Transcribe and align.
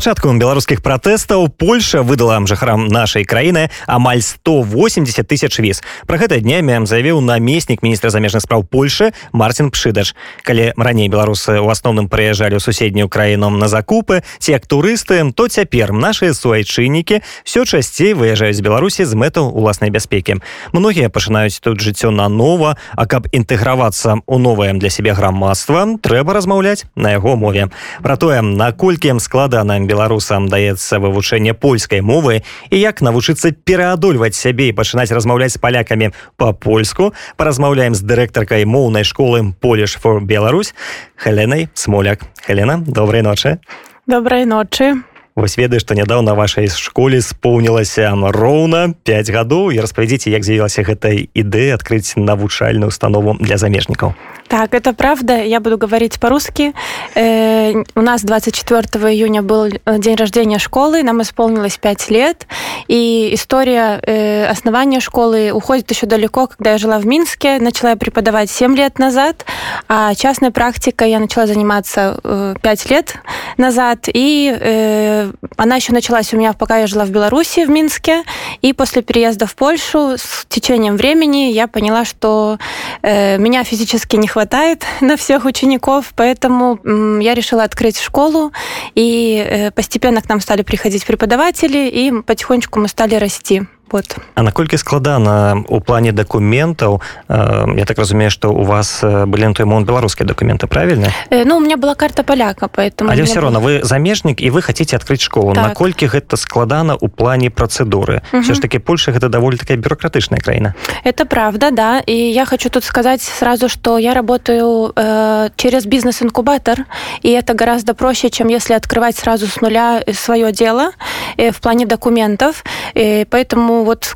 пачатку 0.00 0.28
беларускіх 0.28 0.84
пратэстаў 0.84 1.48
Польша 1.48 2.02
выдала 2.04 2.36
жыхарам 2.44 2.84
нашай 2.92 3.24
краіны 3.24 3.70
амаль 3.88 4.20
180 4.20 5.24
тысяч 5.24 5.56
віз 5.56 5.80
про 6.04 6.20
гэта 6.20 6.36
днямі 6.44 6.84
заявіў 6.84 7.24
намеснік 7.24 7.80
міністра 7.80 8.12
замежных 8.12 8.44
спраў 8.44 8.68
Польшы 8.68 9.16
Марцін 9.32 9.72
пшыдаш 9.72 10.12
калі 10.44 10.76
раней 10.76 11.08
беларусы 11.08 11.64
у 11.64 11.72
асноўным 11.72 12.12
прыязджалі 12.12 12.60
ў 12.60 12.60
суседнюю 12.60 13.08
краіну 13.08 13.48
на 13.48 13.72
закупы 13.72 14.20
ці 14.36 14.52
як 14.52 14.68
турысты 14.68 15.24
то 15.32 15.48
цяпер 15.48 15.96
нашыя 15.96 16.36
суайчыннікі 16.36 17.24
все 17.48 17.64
часцей 17.64 18.12
выязджаюць 18.12 18.60
з 18.60 18.60
беларусі 18.60 19.08
з 19.08 19.16
мэтаў 19.16 19.48
уласнай 19.48 19.88
бяспекі 19.88 20.44
многія 20.76 21.08
пачынаюць 21.08 21.56
тут 21.64 21.80
жыццё 21.80 22.12
нанова 22.12 22.76
а 23.00 23.08
каб 23.08 23.32
інтэгравацца 23.32 24.20
у 24.28 24.36
новае 24.36 24.76
для 24.76 24.92
сябе 24.92 25.16
грамадства 25.16 25.88
трэба 26.04 26.36
размаўляць 26.36 26.84
на 27.00 27.16
яго 27.16 27.40
мове 27.40 27.72
про 28.04 28.20
тое 28.20 28.44
наколькі 28.44 29.16
складана 29.24 29.86
нашим 29.86 29.89
беларусам 29.90 30.46
даецца 30.46 30.98
вывучэнне 31.02 31.54
польскай 31.54 32.00
мовы 32.00 32.42
і 32.70 32.76
як 32.78 33.02
навучыцца 33.02 33.50
пераадольваць 33.50 34.38
сябе 34.38 34.70
і 34.70 34.76
пачынаць 34.78 35.10
размаўляць 35.10 35.52
з 35.56 35.58
палякамі 35.58 36.12
па-польску 36.38 37.10
паразмаўляем 37.36 37.98
з 37.98 38.06
дырэктаркай 38.06 38.64
моўнай 38.64 39.02
школы 39.02 39.42
поліш 39.60 39.98
for 39.98 40.22
Беларусь 40.22 40.74
Хеленай 41.18 41.68
смоляк 41.74 42.22
Хелена 42.46 42.78
добрай 42.86 43.22
ночы 43.22 43.58
добрай 44.06 44.46
ночы 44.46 45.02
Вось 45.35 45.55
ведаю 45.57 45.79
што 45.79 45.95
нядаўна 45.95 46.35
вашай 46.35 46.67
школе 46.67 47.21
споўнілася 47.23 48.11
роўна 48.35 48.91
5 49.07 49.31
гадоў 49.31 49.71
і 49.71 49.79
распавядзіце 49.79 50.27
як 50.27 50.43
з'явілася 50.43 50.83
гэтай 50.83 51.31
ідэя 51.31 51.79
адкрыць 51.79 52.19
навучальную 52.19 52.91
установу 52.91 53.39
для 53.39 53.55
замежнікаў 53.55 54.11
Так, 54.51 54.73
это 54.73 54.91
правда. 54.91 55.37
Я 55.37 55.61
буду 55.61 55.77
говорить 55.77 56.19
по-русски. 56.19 56.73
Э, 57.15 57.71
у 57.95 58.01
нас 58.01 58.21
24 58.21 58.81
июня 59.13 59.41
был 59.41 59.67
э, 59.67 59.97
день 59.97 60.15
рождения 60.15 60.59
школы, 60.59 61.03
нам 61.03 61.21
исполнилось 61.21 61.77
5 61.77 62.09
лет. 62.11 62.47
И 62.89 63.29
история 63.31 64.01
э, 64.05 64.45
основания 64.47 64.99
школы 64.99 65.51
уходит 65.53 65.89
еще 65.89 66.05
далеко, 66.05 66.47
когда 66.47 66.71
я 66.71 66.77
жила 66.77 66.99
в 66.99 67.05
Минске. 67.05 67.59
Начала 67.59 67.95
преподавать 67.95 68.51
7 68.51 68.75
лет 68.75 68.99
назад, 68.99 69.45
а 69.87 70.13
частной 70.15 70.51
практикой 70.51 71.11
я 71.11 71.19
начала 71.19 71.47
заниматься 71.47 72.19
э, 72.21 72.55
5 72.61 72.89
лет 72.89 73.15
назад. 73.55 74.09
И 74.13 74.53
э, 74.53 75.20
она 75.57 75.75
еще 75.75 75.93
началась 75.93 76.33
у 76.33 76.37
меня, 76.37 76.53
пока 76.53 76.77
я 76.77 76.87
жила 76.87 77.05
в 77.05 77.09
Беларуси, 77.09 77.65
в 77.65 77.69
Минске. 77.69 78.23
И 78.61 78.73
после 78.73 79.01
переезда 79.01 79.45
в 79.45 79.55
Польшу 79.55 80.17
с 80.17 80.45
течением 80.47 80.97
времени 80.97 81.51
я 81.51 81.67
поняла, 81.67 82.05
что 82.05 82.57
э, 83.01 83.37
меня 83.37 83.63
физически 83.63 84.15
не 84.15 84.27
хватает 84.27 84.85
на 85.01 85.17
всех 85.17 85.45
учеников, 85.45 86.13
поэтому 86.15 86.79
я 87.19 87.33
решила 87.33 87.63
открыть 87.63 87.99
школу, 87.99 88.51
и 88.95 89.45
э, 89.45 89.71
постепенно 89.71 90.21
к 90.21 90.29
нам 90.29 90.39
стали 90.39 90.61
приходить 90.61 91.05
преподаватели, 91.05 91.87
и 91.87 92.11
потихонечку 92.21 92.79
мы 92.79 92.87
стали 92.87 93.15
расти. 93.15 93.63
Вот. 93.91 94.17
А 94.35 94.41
наколькі 94.41 94.77
складана 94.77 95.63
у 95.67 95.81
плане 95.81 96.11
документаў 96.11 97.01
э, 97.27 97.77
я 97.77 97.85
так 97.85 97.97
разумею 97.99 98.31
что 98.31 98.53
у 98.53 98.63
вас 98.63 99.03
э, 99.03 99.25
былі 99.25 99.47
на 99.47 99.53
той 99.53 99.65
момент 99.65 99.87
беларускія 99.87 100.27
документы 100.27 100.67
правильно? 100.67 101.07
Э, 101.29 101.43
ну 101.45 101.57
у 101.57 101.59
меня 101.59 101.77
была 101.77 101.95
карта 101.95 102.23
поляка 102.23 102.67
поэтому 102.67 103.11
але 103.11 103.23
все 103.23 103.41
равно 103.41 103.59
вы 103.59 103.83
замежнік 103.83 104.41
і 104.41 104.49
вы 104.51 104.61
хотите 104.61 104.95
открыть 104.95 105.21
школу. 105.21 105.53
Так. 105.53 105.67
наколькі 105.67 106.05
гэта 106.05 106.37
складана 106.37 106.95
у 106.95 107.09
плане 107.09 107.49
процедуры? 107.49 108.21
Угу. 108.33 108.41
все 108.41 108.53
ж 108.53 108.61
таки 108.61 108.79
Польша 108.79 109.11
гэта 109.11 109.29
даволі 109.29 109.57
такая 109.57 109.77
бюрократычная 109.77 110.39
краіна 110.39 110.73
это 111.03 111.25
правда 111.25 111.71
да. 111.71 112.01
И 112.07 112.31
я 112.31 112.45
хочу 112.45 112.69
тут 112.69 112.83
сказать 112.83 113.21
сразу 113.21 113.69
что 113.69 113.97
я 113.97 114.13
работаю 114.13 114.93
э, 114.95 115.49
через 115.55 115.85
бизнес-инкубатор 115.85 116.85
и 117.23 117.29
это 117.29 117.53
гораздо 117.53 117.93
проще 117.93 118.29
чем 118.29 118.47
если 118.47 118.73
открывать 118.73 119.17
сразу 119.17 119.47
с 119.47 119.61
нуля 119.61 120.03
свое 120.13 120.51
дело 120.51 120.91
э, 121.37 121.51
в 121.51 121.59
плане 121.59 121.85
документов. 121.85 122.63
И 122.93 123.25
поэтому 123.29 123.80
вот 123.83 124.15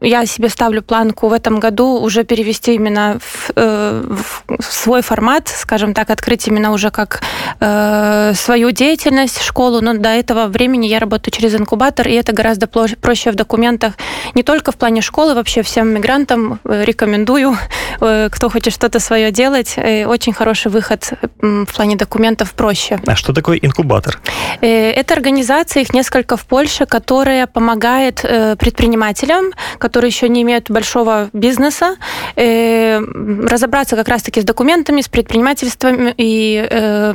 я 0.00 0.26
себе 0.26 0.48
ставлю 0.48 0.82
планку 0.82 1.28
в 1.28 1.32
этом 1.32 1.60
году 1.60 2.00
уже 2.00 2.24
перевести 2.24 2.74
именно 2.74 3.18
в, 3.20 3.50
э, 3.56 4.02
в 4.48 4.64
свой 4.64 5.02
формат, 5.02 5.48
скажем 5.48 5.94
так, 5.94 6.10
открыть 6.10 6.46
именно 6.48 6.72
уже 6.72 6.90
как 6.90 7.22
э, 7.60 8.32
свою 8.34 8.70
деятельность, 8.70 9.42
школу. 9.42 9.80
Но 9.80 9.94
до 9.94 10.08
этого 10.08 10.46
времени 10.46 10.86
я 10.86 10.98
работаю 10.98 11.32
через 11.32 11.54
инкубатор, 11.54 12.08
и 12.08 12.12
это 12.12 12.32
гораздо 12.32 12.66
проще 12.66 13.30
в 13.30 13.34
документах. 13.34 13.94
Не 14.34 14.42
только 14.42 14.72
в 14.72 14.76
плане 14.76 15.02
школы, 15.02 15.34
вообще 15.34 15.62
всем 15.62 15.88
мигрантам 15.88 16.60
э, 16.64 16.84
рекомендую, 16.84 17.56
кто 17.98 18.48
хочет 18.50 18.72
что-то 18.72 19.00
свое 19.00 19.30
делать. 19.30 19.76
Очень 20.06 20.32
хороший 20.32 20.70
выход 20.70 21.12
в 21.40 21.74
плане 21.74 21.96
документов 21.96 22.52
проще. 22.52 23.00
А 23.06 23.16
что 23.16 23.32
такое 23.32 23.58
инкубатор? 23.58 24.20
Это 24.60 25.14
организация, 25.14 25.82
их 25.82 25.92
несколько 25.92 26.36
в 26.36 26.46
Польше, 26.46 26.86
которая 26.86 27.46
помогает 27.46 28.22
предпринимателям 28.22 28.87
предпринимателям, 28.88 29.52
которые 29.78 30.08
еще 30.08 30.28
не 30.28 30.42
имеют 30.42 30.70
большого 30.70 31.28
бизнеса, 31.32 31.96
э, 32.36 32.98
разобраться 32.98 33.96
как 33.96 34.08
раз-таки 34.08 34.40
с 34.40 34.44
документами, 34.44 35.00
с 35.00 35.08
предпринимательством 35.08 36.14
и 36.16 36.66
э, 36.70 37.14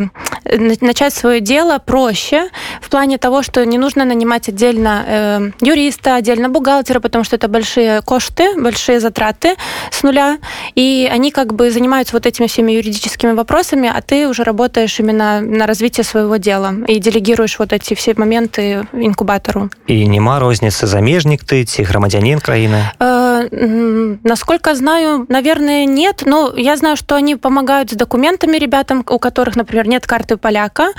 начать 0.82 1.14
свое 1.14 1.40
дело 1.40 1.80
проще 1.80 2.50
в 2.82 2.90
плане 2.90 3.18
того, 3.18 3.44
что 3.44 3.66
не 3.66 3.78
нужно 3.78 4.06
нанимать 4.06 4.50
отдельно 4.50 5.04
э, 5.08 5.52
юриста, 5.62 6.16
отдельно 6.16 6.50
бухгалтера, 6.50 7.00
потому 7.00 7.24
что 7.24 7.36
это 7.36 7.48
большие 7.48 8.02
кошты, 8.02 8.56
большие 8.56 9.00
затраты 9.00 9.56
с 9.92 10.04
нуля, 10.04 10.38
и 10.76 11.10
они 11.12 11.32
как 11.32 11.54
бы 11.54 11.72
занимаются 11.72 12.14
вот 12.14 12.26
этими 12.26 12.48
всеми 12.48 12.74
юридическими 12.74 13.34
вопросами, 13.34 13.92
а 13.94 14.02
ты 14.02 14.28
уже 14.28 14.44
работаешь 14.44 15.00
именно 15.00 15.42
на 15.42 15.66
развитие 15.66 16.04
своего 16.04 16.38
дела 16.38 16.74
и 16.88 17.00
делегируешь 17.00 17.60
вот 17.60 17.74
эти 17.74 17.96
все 17.96 18.14
моменты 18.16 18.86
инкубатору. 18.94 19.70
И 19.88 20.06
нема 20.06 20.40
розницы 20.40 20.88
замежник 20.88 21.44
ты 21.44 21.63
ці 21.66 21.84
грамадзянин 21.84 22.40
краіны 22.40 22.84
э, 23.00 24.18
насколько 24.24 24.76
знаю 24.76 25.26
наверное 25.30 25.86
нет. 25.86 26.24
Но 26.26 26.54
я 26.56 26.78
знаю 26.78 26.98
что 26.98 27.16
они 27.16 27.36
помогают 27.36 27.92
с 27.92 27.96
документами 27.96 28.58
ребятам 28.58 29.04
у 29.10 29.20
которых 29.20 29.56
например 29.56 29.88
нет 29.88 30.08
карты 30.08 30.38
поляка 30.38 30.94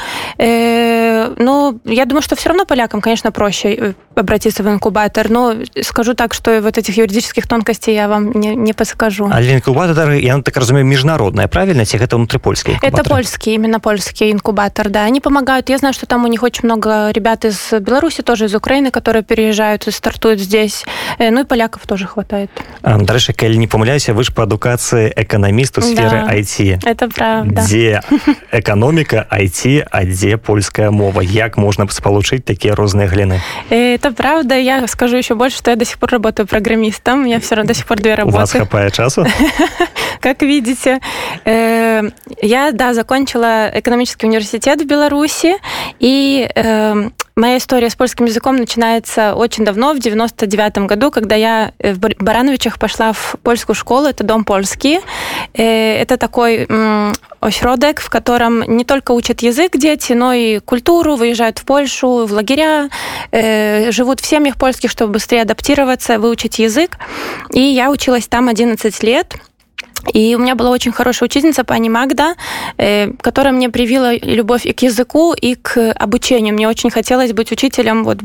э, 1.33 1.33
но 1.37 1.75
я 1.85 2.05
думаю 2.05 2.21
что 2.21 2.35
все 2.35 2.49
равно 2.49 2.65
полякам 2.65 3.01
конечно 3.01 3.31
проще 3.31 3.73
э, 3.73 3.93
обратиться 4.15 4.63
в 4.63 4.67
инкубатор 4.67 5.29
но 5.29 5.55
скажу 5.81 6.13
так 6.13 6.33
что 6.33 6.61
вот 6.61 6.77
этих 6.77 6.97
юридических 6.97 7.47
тонкостей 7.47 7.95
я 7.95 8.07
вам 8.07 8.31
не, 8.31 8.55
не 8.55 8.73
подскажу 8.73 9.29
а 9.31 9.41
инкубатор 9.41 10.11
я 10.11 10.41
так 10.41 10.55
разумею 10.57 10.85
международная 10.85 11.47
правильно 11.47 11.85
тех 11.85 12.01
это 12.01 12.15
внутрипольский 12.15 12.77
это 12.81 13.03
польский 13.03 13.55
именно 13.55 13.79
польский 13.79 14.31
инкубатор 14.31 14.89
да 14.89 15.03
они 15.03 15.19
помогают 15.19 15.69
я 15.69 15.77
знаю 15.77 15.93
что 15.93 16.05
там 16.05 16.23
у 16.23 16.27
них 16.27 16.43
очень 16.43 16.65
много 16.65 17.11
ребят 17.11 17.45
из 17.45 17.73
беларуси 17.79 18.21
тоже 18.21 18.45
из 18.45 18.55
украины 18.55 18.91
которые 18.91 19.23
переезжают 19.23 19.87
и 19.87 19.91
стартуют 19.91 20.39
здесь 20.39 20.59
здесь 20.59 20.85
э, 21.17 21.31
ну 21.31 21.41
и 21.41 21.43
поляков 21.45 21.85
тоже 21.87 22.05
хватает 22.05 22.49
дальше 22.83 23.33
калі 23.33 23.57
не 23.57 23.67
помыляюся 23.67 24.13
вы 24.13 24.23
ж 24.23 24.33
по 24.33 24.43
адукацыі 24.43 25.13
эканаміст 25.15 25.77
у 25.77 25.81
сферы 25.81 26.25
да, 26.25 26.33
IT 26.33 26.83
это 26.85 27.07
правда 27.07 27.61
где 27.61 28.01
эканоміка 28.51 29.27
IT 29.31 29.87
а 29.91 30.05
дзе 30.05 30.37
польская 30.37 30.91
мова 30.91 31.21
Як 31.24 31.56
можно 31.56 31.86
спалучыць 31.88 32.44
такія 32.44 32.74
розныя 32.74 33.08
глины 33.08 33.40
это 33.70 34.12
правда 34.12 34.54
я 34.54 34.86
скажу 34.86 35.16
еще 35.16 35.34
больше 35.34 35.58
что 35.58 35.70
я 35.70 35.76
до 35.76 35.84
сих 35.84 35.98
пор 35.98 36.10
работаю 36.10 36.46
программистом 36.46 37.24
я 37.24 37.40
все 37.40 37.56
равно 37.56 37.68
до 37.68 37.74
сих 37.74 37.86
пор 37.86 37.98
две 37.98 38.14
работы 38.14 38.36
у 38.36 38.40
вас 38.40 38.52
хапае 38.52 38.90
часу? 38.90 39.26
Как 40.20 40.42
видите. 40.42 41.00
Я 41.44 42.72
да 42.72 42.94
закончила 42.94 43.70
экономический 43.74 44.26
университет 44.26 44.80
в 44.80 44.86
беларуси 44.86 45.56
и 45.98 46.48
Моя 47.36 47.56
история 47.58 47.90
с 47.90 47.96
польским 47.96 48.26
языком 48.26 48.56
начинается 48.56 49.34
очень 49.34 49.64
давно, 49.64 49.92
в 49.92 49.98
99 49.98 50.78
году, 50.86 51.10
когда 51.10 51.34
я 51.34 51.72
в 51.80 51.98
Барановичах 51.98 52.78
пошла 52.78 53.12
в 53.12 53.34
польскую 53.42 53.74
школу, 53.74 54.06
это 54.06 54.22
Дом 54.22 54.44
польский. 54.44 55.00
Э, 55.52 55.96
это 55.96 56.16
такой 56.16 56.68
осьродек, 57.40 58.00
в 58.00 58.08
котором 58.08 58.62
не 58.62 58.84
только 58.84 59.10
учат 59.10 59.42
язык 59.42 59.76
дети, 59.76 60.12
но 60.12 60.32
и 60.32 60.60
культуру, 60.60 61.16
выезжают 61.16 61.58
в 61.58 61.64
Польшу, 61.64 62.24
в 62.24 62.32
лагеря, 62.32 62.88
э, 63.32 63.90
живут 63.90 64.20
в 64.20 64.26
семьях 64.26 64.56
польских, 64.56 64.92
чтобы 64.92 65.14
быстрее 65.14 65.42
адаптироваться, 65.42 66.20
выучить 66.20 66.60
язык. 66.60 66.98
И 67.52 67.60
я 67.60 67.90
училась 67.90 68.28
там 68.28 68.48
11 68.48 69.02
лет. 69.02 69.34
И 70.12 70.34
у 70.34 70.38
меня 70.38 70.54
была 70.54 70.70
очень 70.70 70.92
хорошая 70.92 71.28
учительница, 71.28 71.64
пани 71.64 71.88
Магда, 71.88 72.34
э, 72.78 73.10
которая 73.20 73.52
мне 73.52 73.68
привила 73.68 74.14
любовь 74.14 74.66
и 74.66 74.72
к 74.72 74.82
языку, 74.82 75.34
и 75.34 75.54
к 75.54 75.92
обучению. 75.92 76.54
Мне 76.54 76.68
очень 76.68 76.90
хотелось 76.90 77.32
быть 77.32 77.52
учителем, 77.52 78.04
вот, 78.04 78.18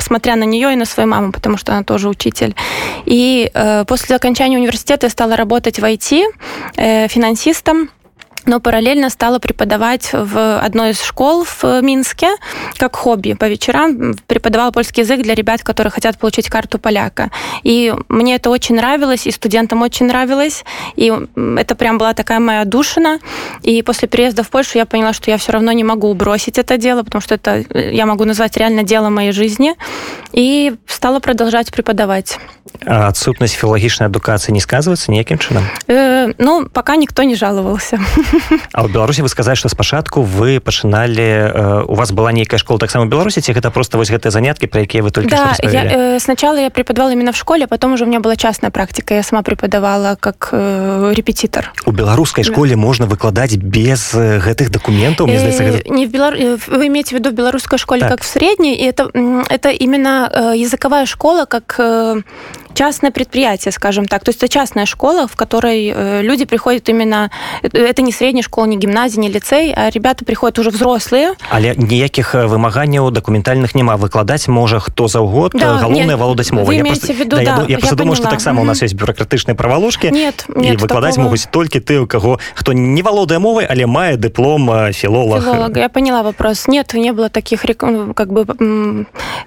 смотря 0.00 0.36
на 0.36 0.44
нее 0.44 0.72
и 0.72 0.76
на 0.76 0.84
свою 0.84 1.08
маму, 1.08 1.32
потому 1.32 1.56
что 1.56 1.72
она 1.72 1.82
тоже 1.82 2.08
учитель. 2.08 2.54
И 3.06 3.50
э, 3.52 3.84
после 3.86 4.16
окончания 4.16 4.58
университета 4.58 5.06
я 5.06 5.10
стала 5.10 5.36
работать 5.36 5.78
в 5.78 5.84
IT, 5.84 6.22
э, 6.76 7.08
финансистом. 7.08 7.90
Но 8.46 8.60
параллельно 8.60 9.10
стала 9.10 9.38
преподавать 9.38 10.10
в 10.12 10.58
одной 10.58 10.90
из 10.90 11.02
школ 11.02 11.44
в 11.44 11.80
Минске 11.82 12.28
как 12.76 12.96
хобби. 12.96 13.34
По 13.34 13.48
вечерам 13.48 14.14
преподавала 14.26 14.70
польский 14.70 15.02
язык 15.02 15.22
для 15.22 15.34
ребят, 15.34 15.62
которые 15.62 15.90
хотят 15.90 16.18
получить 16.18 16.48
карту 16.48 16.78
поляка. 16.78 17.30
И 17.62 17.94
мне 18.08 18.36
это 18.36 18.50
очень 18.50 18.76
нравилось, 18.76 19.26
и 19.26 19.30
студентам 19.30 19.82
очень 19.82 20.06
нравилось. 20.06 20.64
И 20.96 21.12
это 21.56 21.74
прям 21.74 21.98
была 21.98 22.14
такая 22.14 22.40
моя 22.40 22.64
душина. 22.64 23.18
И 23.62 23.82
после 23.82 24.08
переезда 24.08 24.42
в 24.42 24.50
Польшу 24.50 24.78
я 24.78 24.86
поняла, 24.86 25.12
что 25.12 25.30
я 25.30 25.38
все 25.38 25.52
равно 25.52 25.72
не 25.72 25.84
могу 25.84 26.12
бросить 26.14 26.58
это 26.58 26.76
дело, 26.76 27.02
потому 27.02 27.22
что 27.22 27.34
это 27.34 27.64
я 27.74 28.06
могу 28.06 28.24
назвать 28.24 28.56
реально 28.56 28.82
дело 28.82 29.08
моей 29.08 29.32
жизни. 29.32 29.74
И 30.32 30.74
стала 30.86 31.20
продолжать 31.20 31.72
преподавать. 31.72 32.38
А 32.86 33.08
отсутность 33.08 33.54
филологичной 33.54 34.06
адукации 34.06 34.52
не 34.52 34.60
сказывается 34.60 35.10
никаким 35.10 35.38
чином? 35.38 35.64
Э, 35.86 36.32
ну, 36.38 36.68
пока 36.68 36.96
никто 36.96 37.22
не 37.22 37.34
жаловался. 37.34 38.00
А 38.72 38.84
ў 38.84 38.88
беларусі 38.90 39.22
вы 39.22 39.28
сказаць 39.28 39.58
што 39.58 39.68
спачатку 39.68 40.22
вы 40.22 40.60
пачыналі 40.60 41.22
э, 41.22 41.84
у 41.86 41.94
вас 41.94 42.12
была 42.12 42.32
нейкая 42.32 42.58
школа 42.58 42.78
таксама 42.78 43.06
беларусі 43.06 43.40
ці 43.40 43.52
гэта 43.52 43.70
просто 43.70 43.98
вось 43.98 44.10
гэтыя 44.10 44.30
заняткі 44.30 44.66
про 44.66 44.82
якія 44.82 45.02
вы 45.02 45.10
только 45.10 45.30
да, 45.30 45.54
я, 45.62 46.16
э, 46.16 46.20
сначала 46.20 46.58
я 46.58 46.70
преподавала 46.70 47.12
именно 47.12 47.32
в 47.32 47.36
школе 47.36 47.66
потом 47.66 47.94
уже 47.94 48.04
у 48.04 48.08
меня 48.08 48.20
была 48.20 48.36
частная 48.36 48.70
практика 48.70 49.14
я 49.14 49.22
сама 49.22 49.42
преподавала 49.42 50.16
как 50.18 50.50
э, 50.52 51.12
репетитор 51.14 51.72
у 51.86 51.92
беларускай 51.92 52.44
школе 52.44 52.74
да. 52.74 52.80
можна 52.80 53.06
выкладаць 53.06 53.56
без 53.56 54.14
э, 54.14 54.40
гэтых 54.40 54.70
документаў 54.70 55.28
э, 55.28 55.38
гэта... 55.38 55.90
не 55.90 56.06
в 56.06 56.10
Белар... 56.10 56.34
Э, 56.34 56.58
вы 56.66 56.86
имеете 56.88 57.16
в 57.16 57.18
виду 57.18 57.30
беларускай 57.30 57.78
школе 57.78 58.00
так. 58.00 58.10
как 58.10 58.20
в 58.22 58.26
средней 58.26 58.74
и 58.74 58.84
это 58.84 59.10
это 59.48 59.70
именно 59.70 60.30
э, 60.32 60.52
языковая 60.56 61.06
школа 61.06 61.44
как 61.46 61.76
э, 61.78 62.22
частное 62.73 63.11
предприятие, 63.11 63.71
скажем 63.71 64.05
так. 64.05 64.23
То 64.23 64.29
есть 64.29 64.39
это 64.39 64.47
частная 64.47 64.85
школа, 64.85 65.27
в 65.27 65.35
которой 65.35 65.91
э, 65.93 66.21
люди 66.21 66.45
приходят 66.45 66.87
именно... 66.87 67.29
Это 67.61 68.01
не 68.01 68.11
средняя 68.11 68.43
школа, 68.43 68.65
не 68.65 68.77
гимназия, 68.77 69.19
не 69.21 69.29
лицей, 69.29 69.73
а 69.75 69.89
ребята 69.89 70.23
приходят 70.23 70.59
уже 70.59 70.69
взрослые. 70.69 71.33
Але 71.51 71.75
ніяких 71.75 72.35
вымаганняў 72.35 73.11
дакументальных 73.11 73.75
няма 73.75 73.97
выкладаць 73.97 74.47
можа 74.47 74.79
хто 74.79 75.07
заўгод 75.07 75.53
да, 75.53 75.77
галоўнае 75.77 76.15
валодаць 76.15 76.51
мовай 76.51 76.77
я 76.77 76.85
просто, 76.85 77.13
виду, 77.13 77.35
да, 77.35 77.41
я, 77.41 77.55
я, 77.57 77.65
я 77.67 77.77
просто 77.77 77.95
думаю 77.95 78.15
что 78.15 78.29
таксама 78.29 78.61
у 78.61 78.63
нас 78.63 78.81
есть 78.81 78.93
бюрократычныя 78.93 79.55
правалушки 79.55 80.07
нет, 80.07 80.45
нет 80.47 80.73
і 80.73 80.77
выкладаць 80.77 81.15
такого... 81.15 81.29
могуць 81.29 81.47
толькі 81.51 81.79
ты 81.79 81.99
у 81.99 82.07
каго 82.07 82.39
хто 82.55 82.73
не 82.73 83.01
валодае 83.01 83.39
мовай 83.39 83.65
але 83.69 83.85
мае 83.85 84.17
дыплом 84.17 84.93
філолог 84.93 85.43
Филолог. 85.43 85.77
я 85.77 85.89
поняла 85.89 86.23
вопрос 86.23 86.67
нет 86.67 86.93
не 86.93 87.11
было 87.11 87.29
таких 87.29 87.61
как 88.15 88.31
бы 88.31 88.45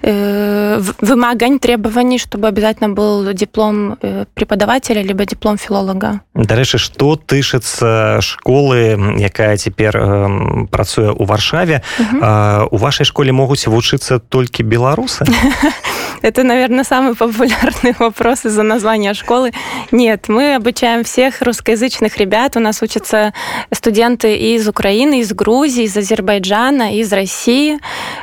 э, 0.03 0.81
вымагань 1.01 1.59
требований 1.59 2.19
чтобы 2.19 2.47
обязательно 2.47 2.89
был 2.89 3.16
диплом 3.32 3.98
э, 4.02 4.24
преподавателя 4.34 5.02
либо 5.02 5.24
диплом 5.24 5.58
філолога 5.58 6.20
дарэчы 6.34 6.78
что 6.78 7.16
тышыцца 7.16 8.20
школы 8.20 9.18
якая 9.18 9.56
цяпер 9.56 9.96
э, 9.96 10.66
працуе 10.70 11.10
у 11.10 11.24
варшаве? 11.24 11.82
Э, 11.98 12.66
у 12.70 12.76
вашай 12.76 13.04
школе 13.04 13.32
могуць 13.32 13.66
вучыцца 13.66 14.18
толькі 14.18 14.62
беларусы? 14.62 15.24
Это 16.22 16.42
наверное 16.42 16.84
самый 16.84 17.14
популярный 17.14 17.94
вопрос 17.98 18.44
из-за 18.44 18.62
названия 18.62 19.14
школы. 19.14 19.52
Нет 19.92 20.28
мы 20.28 20.54
обучаем 20.54 21.04
всех 21.04 21.42
русскоязычных 21.42 22.16
ребят. 22.18 22.56
У 22.56 22.60
нас 22.60 22.82
учатся 22.82 23.32
студенты 23.72 24.36
из 24.36 24.68
украины 24.68 25.20
из 25.20 25.32
грузии 25.32 25.84
из 25.84 25.96
азербайджана 25.96 26.94
из 26.94 27.12
россии. 27.12 27.78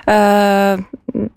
Э, 0.06 0.78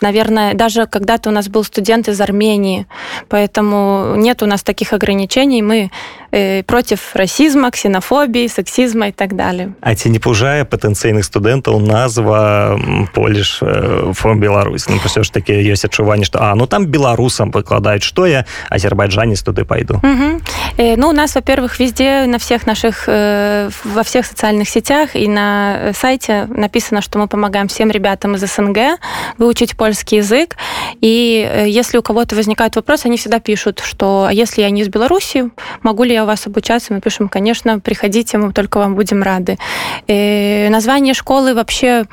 наверное, 0.01 0.53
даже 0.53 0.85
когда-то 0.85 1.29
у 1.29 1.31
нас 1.33 1.47
был 1.47 1.63
студент 1.63 2.07
из 2.07 2.21
Армении, 2.21 2.85
поэтому 3.29 4.15
нет 4.15 4.43
у 4.43 4.45
нас 4.45 4.63
таких 4.63 4.93
ограничений. 4.93 5.61
Мы 5.61 5.89
э, 6.31 6.63
против 6.63 7.15
расизма, 7.15 7.71
ксенофобии, 7.71 8.47
сексизма 8.47 9.07
и 9.07 9.11
так 9.11 9.35
далее. 9.35 9.73
А 9.81 9.95
ці 9.95 10.09
не 10.09 10.19
пужае 10.19 10.65
патэнцыйных 10.65 11.23
студэнтаў 11.23 11.79
назва 11.79 12.77
поліш 13.13 13.59
э, 13.61 14.13
фон 14.13 14.39
Беларусь 14.39 14.89
ну, 14.89 14.97
все 15.05 15.23
ж 15.23 15.31
таки 15.31 15.53
ёсць 15.53 15.85
адчуванне 15.85 16.25
что 16.25 16.39
а 16.41 16.55
ну 16.55 16.67
там 16.67 16.85
беларусам 16.85 17.51
выкладаюць 17.51 18.03
что 18.03 18.25
я 18.25 18.45
азербайджанец 18.69 19.41
туды 19.43 19.65
пойду 19.65 19.95
угу. 19.95 20.41
э, 20.77 20.95
ну 20.95 21.09
у 21.09 21.11
нас 21.11 21.35
во-первых 21.35 21.79
везде 21.79 22.25
на 22.25 22.37
всех 22.37 22.65
наших 22.65 23.05
э, 23.07 23.69
во 23.83 24.03
всех 24.03 24.25
социальных 24.25 24.69
сетях 24.69 25.15
и 25.15 25.27
на 25.27 25.93
сайте 25.93 26.45
написано 26.49 27.01
что 27.01 27.19
мы 27.19 27.27
помогаем 27.27 27.67
всем 27.67 27.91
ребятам 27.91 28.35
из 28.35 28.41
СНГ 28.41 28.99
выучить 29.37 29.66
польский 29.76 30.18
язык 30.18 30.56
и 31.00 31.48
э, 31.50 31.68
если 31.68 31.98
у 31.98 32.02
кого-то 32.02 32.34
возникает 32.36 32.76
вопрос 32.76 33.04
они 33.04 33.16
всегда 33.16 33.40
пишут 33.40 33.80
что 33.84 34.26
а 34.28 34.32
если 34.32 34.62
я 34.62 34.70
не 34.70 34.82
из 34.82 34.88
Беларуси 34.88 35.50
могу 35.82 36.04
ли 36.04 36.14
я 36.14 36.24
у 36.24 36.26
вас 36.26 36.46
обучаться, 36.46 36.92
мы 36.92 37.00
пишем, 37.00 37.28
конечно, 37.28 37.80
приходите, 37.80 38.38
мы 38.38 38.52
только 38.52 38.78
вам 38.78 38.94
будем 38.94 39.22
рады. 39.22 39.58
И 40.06 40.66
э, 40.66 40.68
название 40.70 41.14
школы 41.14 41.54
вообще 41.54 42.04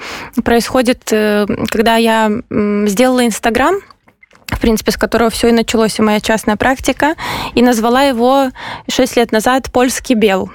происходит, 0.44 1.10
э, 1.12 1.46
когда 1.70 1.96
я 1.98 2.32
сделала 2.88 3.26
Инстаграм, 3.26 3.76
в 4.48 4.60
принципе, 4.60 4.92
с 4.92 4.98
которого 4.98 5.30
все 5.30 5.50
и 5.50 5.52
началось, 5.52 6.00
и 6.00 6.02
моя 6.02 6.20
частная 6.20 6.56
практика, 6.56 7.16
и 7.56 7.62
назвала 7.62 8.04
его 8.04 8.52
6 8.90 9.18
лет 9.18 9.32
назад 9.32 9.72
«Польский 9.72 10.16
бел». 10.16 10.52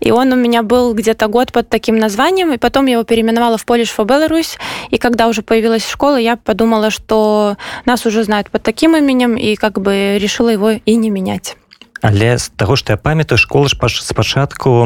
И 0.00 0.10
он 0.10 0.32
у 0.32 0.36
меня 0.36 0.62
был 0.62 0.94
где-то 0.94 1.28
год 1.28 1.52
под 1.52 1.68
таким 1.68 1.98
названием, 1.98 2.52
и 2.52 2.58
потом 2.58 2.86
я 2.86 2.94
его 2.94 3.04
переименовала 3.04 3.58
в 3.58 3.64
Polish 3.66 3.94
for 3.96 4.06
Belarus. 4.06 4.58
И 4.90 4.98
когда 4.98 5.28
уже 5.28 5.42
появилась 5.42 5.88
школа, 5.88 6.16
я 6.16 6.36
подумала, 6.36 6.90
что 6.90 7.56
нас 7.84 8.06
уже 8.06 8.24
знают 8.24 8.50
под 8.50 8.62
таким 8.62 8.96
именем, 8.96 9.36
и 9.36 9.56
как 9.56 9.80
бы 9.80 10.18
решила 10.20 10.48
его 10.48 10.70
и 10.70 10.94
не 10.94 11.10
менять 11.10 11.56
але 12.03 12.37
з 12.37 12.51
таго 12.59 12.75
што 12.75 12.93
я 12.93 12.97
памятаю 12.97 13.39
школа 13.39 13.71
ж 13.71 13.79
спачатку 14.03 14.83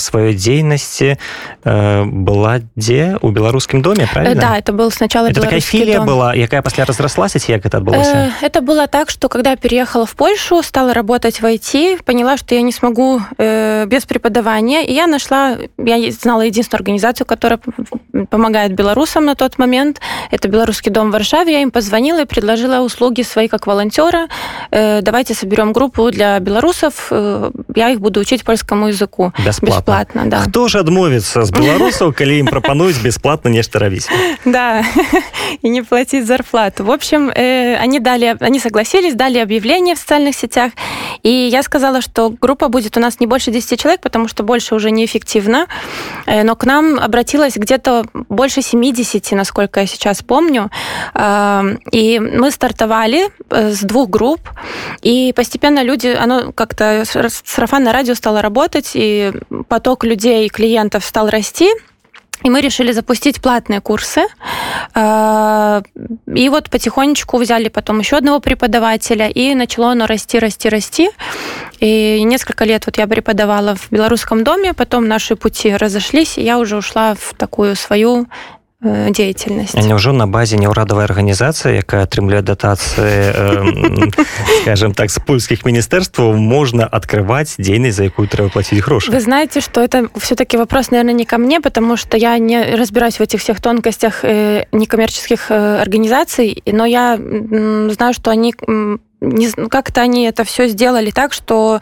сваёй 0.00 0.32
дзейнасці 0.32 1.20
э, 1.20 2.04
была 2.08 2.64
дзе 2.74 3.20
у 3.20 3.28
беларускім 3.30 3.84
доме 3.84 4.08
правильно? 4.08 4.40
да 4.40 4.56
это 4.56 4.72
был 4.72 4.90
сначала 4.90 5.28
это 5.28 5.40
такая 5.40 5.60
філія 5.60 5.98
дом. 5.98 6.08
была 6.08 6.34
якая 6.34 6.62
пасля 6.62 6.84
разраслася 6.84 7.38
як 7.52 7.66
это 7.66 7.76
адбылося 7.76 8.32
э, 8.40 8.48
это 8.48 8.64
было 8.64 8.86
так 8.86 9.10
что 9.10 9.28
когда 9.28 9.50
я 9.50 9.56
переехала 9.56 10.06
в 10.06 10.14
польшу 10.14 10.62
стала 10.62 10.94
работать 10.94 11.42
в 11.42 11.44
IT 11.44 12.02
поняла 12.04 12.36
что 12.38 12.54
я 12.54 12.62
не 12.62 12.72
смогу 12.72 13.20
э, 13.36 13.84
без 13.86 14.06
преподавания 14.06 14.82
и 14.86 14.94
я 14.94 15.06
нашла 15.06 15.58
я 15.76 16.10
знала 16.10 16.40
единственную 16.40 16.80
организацию 16.80 17.26
которая 17.26 17.60
помогает 18.30 18.72
белорусам 18.72 19.26
на 19.26 19.34
тот 19.34 19.58
момент 19.58 20.00
это 20.30 20.48
белорусский 20.48 20.90
дом 20.90 21.10
в 21.10 21.12
варшаве 21.12 21.52
я 21.52 21.60
им 21.60 21.70
позвонила 21.70 22.22
и 22.22 22.24
предложила 22.24 22.80
услуги 22.80 23.20
свои 23.20 23.48
как 23.48 23.66
волонтера 23.66 24.28
э, 24.70 25.02
давайте 25.02 25.34
соберем 25.34 25.74
группу 25.74 26.10
для 26.10 26.39
беларусов 26.40 27.08
э, 27.10 27.50
я 27.74 27.90
их 27.90 28.00
буду 28.00 28.20
учить 28.20 28.44
польскому 28.44 28.88
языку 28.88 29.32
бесплатно, 29.44 29.76
бесплатно 29.76 30.22
да. 30.26 30.38
хто 30.40 30.68
ж 30.68 30.80
адмовіцца 30.80 31.44
з 31.44 31.50
беларусаў 31.50 32.12
калі 32.12 32.38
ім 32.40 32.46
прапануюць 32.46 32.98
бесплатно 33.02 33.50
нешта 33.50 33.78
рабіць 33.78 34.08
да 34.44 34.84
и 35.62 35.68
не 35.68 35.82
платить 35.82 36.26
зарплату 36.26 36.84
в 36.84 36.90
общем 36.90 37.30
э, 37.30 37.76
они 37.76 38.00
дали 38.00 38.36
они 38.40 38.60
согласились 38.60 39.14
дали 39.14 39.38
объявление 39.38 39.94
в 39.94 39.98
социальных 39.98 40.34
сетях 40.34 40.72
и 41.22 41.30
я 41.30 41.62
сказала 41.62 42.00
что 42.00 42.30
группа 42.30 42.68
будет 42.68 42.96
у 42.96 43.00
нас 43.00 43.20
не 43.20 43.26
больше 43.26 43.50
10 43.50 43.80
человек 43.80 44.00
потому 44.00 44.28
что 44.28 44.42
больше 44.42 44.74
уже 44.74 44.90
неэффективно 44.90 45.66
э, 46.26 46.42
но 46.42 46.56
к 46.56 46.64
нам 46.64 46.98
обратилась 46.98 47.56
где-то 47.56 48.04
больше 48.28 48.62
70 48.62 49.32
насколько 49.32 49.80
я 49.80 49.86
сейчас 49.86 50.22
помню 50.22 50.70
и 51.92 52.20
мы 52.20 52.50
стартовали 52.50 53.28
с 53.50 53.80
двух 53.80 54.10
групп 54.10 54.40
и 55.02 55.32
постепенно 55.36 55.82
люди 55.82 56.08
оно 56.08 56.29
оно 56.39 56.51
как-то 56.51 57.03
сарафанное 57.05 57.93
радио 57.93 58.15
стало 58.15 58.41
работать, 58.41 58.91
и 58.93 59.31
поток 59.67 60.03
людей, 60.03 60.49
клиентов 60.49 61.05
стал 61.05 61.29
расти. 61.29 61.69
И 62.43 62.49
мы 62.49 62.61
решили 62.61 62.91
запустить 62.91 63.39
платные 63.39 63.81
курсы. 63.81 64.21
А, 64.95 65.83
и 66.25 66.49
вот 66.49 66.69
потихонечку 66.71 67.37
взяли 67.37 67.69
потом 67.69 67.99
еще 67.99 68.17
одного 68.17 68.39
преподавателя, 68.39 69.27
и 69.27 69.53
начало 69.53 69.91
оно 69.91 70.07
расти, 70.07 70.39
расти, 70.39 70.67
расти. 70.67 71.11
И 71.79 72.23
несколько 72.23 72.65
лет 72.65 72.85
вот 72.87 72.97
я 72.97 73.07
преподавала 73.07 73.75
в 73.75 73.91
Белорусском 73.91 74.43
доме, 74.43 74.73
потом 74.73 75.07
наши 75.07 75.35
пути 75.35 75.75
разошлись, 75.75 76.37
и 76.37 76.41
я 76.41 76.57
уже 76.57 76.77
ушла 76.77 77.13
в 77.13 77.35
такую 77.37 77.75
свою 77.75 78.27
дзейнасць 78.84 79.72
няўжо 79.72 80.12
на 80.12 80.26
базе 80.28 80.60
неўрадавая 80.60 81.08
арганізацыя 81.08 81.80
якая 81.80 82.04
атрымляе 82.04 82.42
датацыі 82.44 83.32
скажем 84.62 84.92
так 84.92 85.08
з 85.10 85.18
польскіх 85.24 85.64
міністэрстваў 85.64 86.36
можна 86.36 86.84
открывать 86.84 87.56
дзейнасць 87.56 87.96
за 87.96 88.04
якую 88.12 88.28
трэба 88.28 88.52
платить 88.52 88.84
грошы 88.84 89.10
вы 89.10 89.20
знаете 89.20 89.60
что 89.64 89.80
это 89.80 90.08
все-таки 90.20 90.56
вопрос 90.60 90.90
наверное 90.90 91.14
не 91.14 91.24
ко 91.24 91.38
мне 91.38 91.60
потому 91.60 91.96
что 91.96 92.16
я 92.16 92.36
не 92.38 92.76
разбираюсь 92.76 93.16
в 93.16 93.22
этих 93.22 93.40
всех 93.40 93.60
тонкостях 93.60 94.20
э, 94.22 94.66
некоммерческих 94.72 95.50
э, 95.50 95.80
организаций 95.80 96.62
но 96.66 96.84
я 96.84 97.16
знаю 97.16 98.12
что 98.12 98.30
они 98.30 98.52
не, 99.20 99.48
как-то 99.68 100.02
они 100.02 100.24
это 100.24 100.44
все 100.44 100.68
сделали 100.68 101.10
так, 101.10 101.32
что 101.32 101.80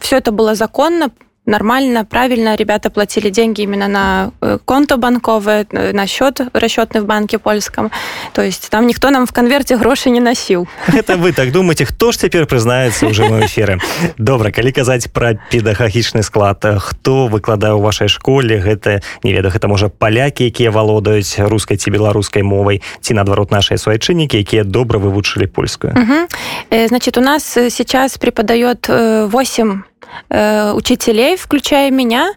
все 0.00 0.16
это 0.16 0.32
было 0.32 0.54
законно, 0.54 1.10
нормально, 1.45 2.05
правильно. 2.05 2.55
Ребята 2.55 2.89
платили 2.89 3.29
деньги 3.29 3.61
именно 3.61 3.87
на 3.87 4.31
э, 4.41 4.57
конто 4.65 4.97
банковое, 4.97 5.65
э, 5.71 5.91
на 5.93 6.07
счет 6.07 6.41
расчетный 6.53 7.01
в 7.01 7.05
банке 7.05 7.39
польском. 7.39 7.91
То 8.33 8.41
есть 8.41 8.69
там 8.69 8.87
никто 8.87 9.09
нам 9.09 9.25
в 9.25 9.33
конверте 9.33 9.77
гроши 9.77 10.09
не 10.09 10.19
носил. 10.19 10.67
Это 10.87 11.17
вы 11.17 11.33
так 11.33 11.51
думаете, 11.51 11.85
кто 11.85 12.11
ж 12.11 12.17
теперь 12.17 12.45
признается 12.45 13.07
уже 13.07 13.23
в 13.23 13.45
эфире? 13.45 13.79
Добра, 14.17 14.51
калі 14.51 14.71
казаць 14.71 15.07
про 15.11 15.33
педагагічны 15.51 16.23
склад, 16.23 16.65
хто 16.79 17.27
выкладае 17.27 17.73
ў 17.73 17.81
вашай 17.81 18.07
школе, 18.07 18.59
гэта, 18.59 19.01
не 19.23 19.33
ведаю, 19.33 19.51
гэта 19.53 19.67
можа 19.67 19.89
палякі, 19.89 20.45
якія 20.45 20.71
валодаюць 20.71 21.39
рускай 21.39 21.77
ці 21.77 21.91
беларускай 21.91 22.43
мовай, 22.43 22.81
ці 23.01 23.13
наадварот 23.13 23.51
нашыя 23.51 23.77
суайчыннікі, 23.77 24.37
якія 24.37 24.63
добра 24.63 24.99
вывучылі 24.99 25.47
польскую. 25.47 25.93
Угу. 25.93 26.87
Значит, 26.87 27.17
у 27.17 27.21
нас 27.21 27.43
сейчас 27.43 28.17
преподает 28.17 28.87
8 28.87 29.83
Э, 30.29 30.73
учителей, 30.73 31.37
включая 31.37 31.91
меня, 31.91 32.33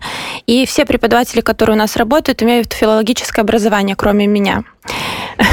и 0.46 0.64
все 0.66 0.84
преподаватели, 0.86 1.40
которые 1.40 1.76
у 1.76 1.78
нас 1.78 1.96
работают, 1.96 2.42
имеют 2.42 2.72
филологическое 2.72 3.42
образование, 3.42 3.96
кроме 3.96 4.26
меня. 4.26 4.64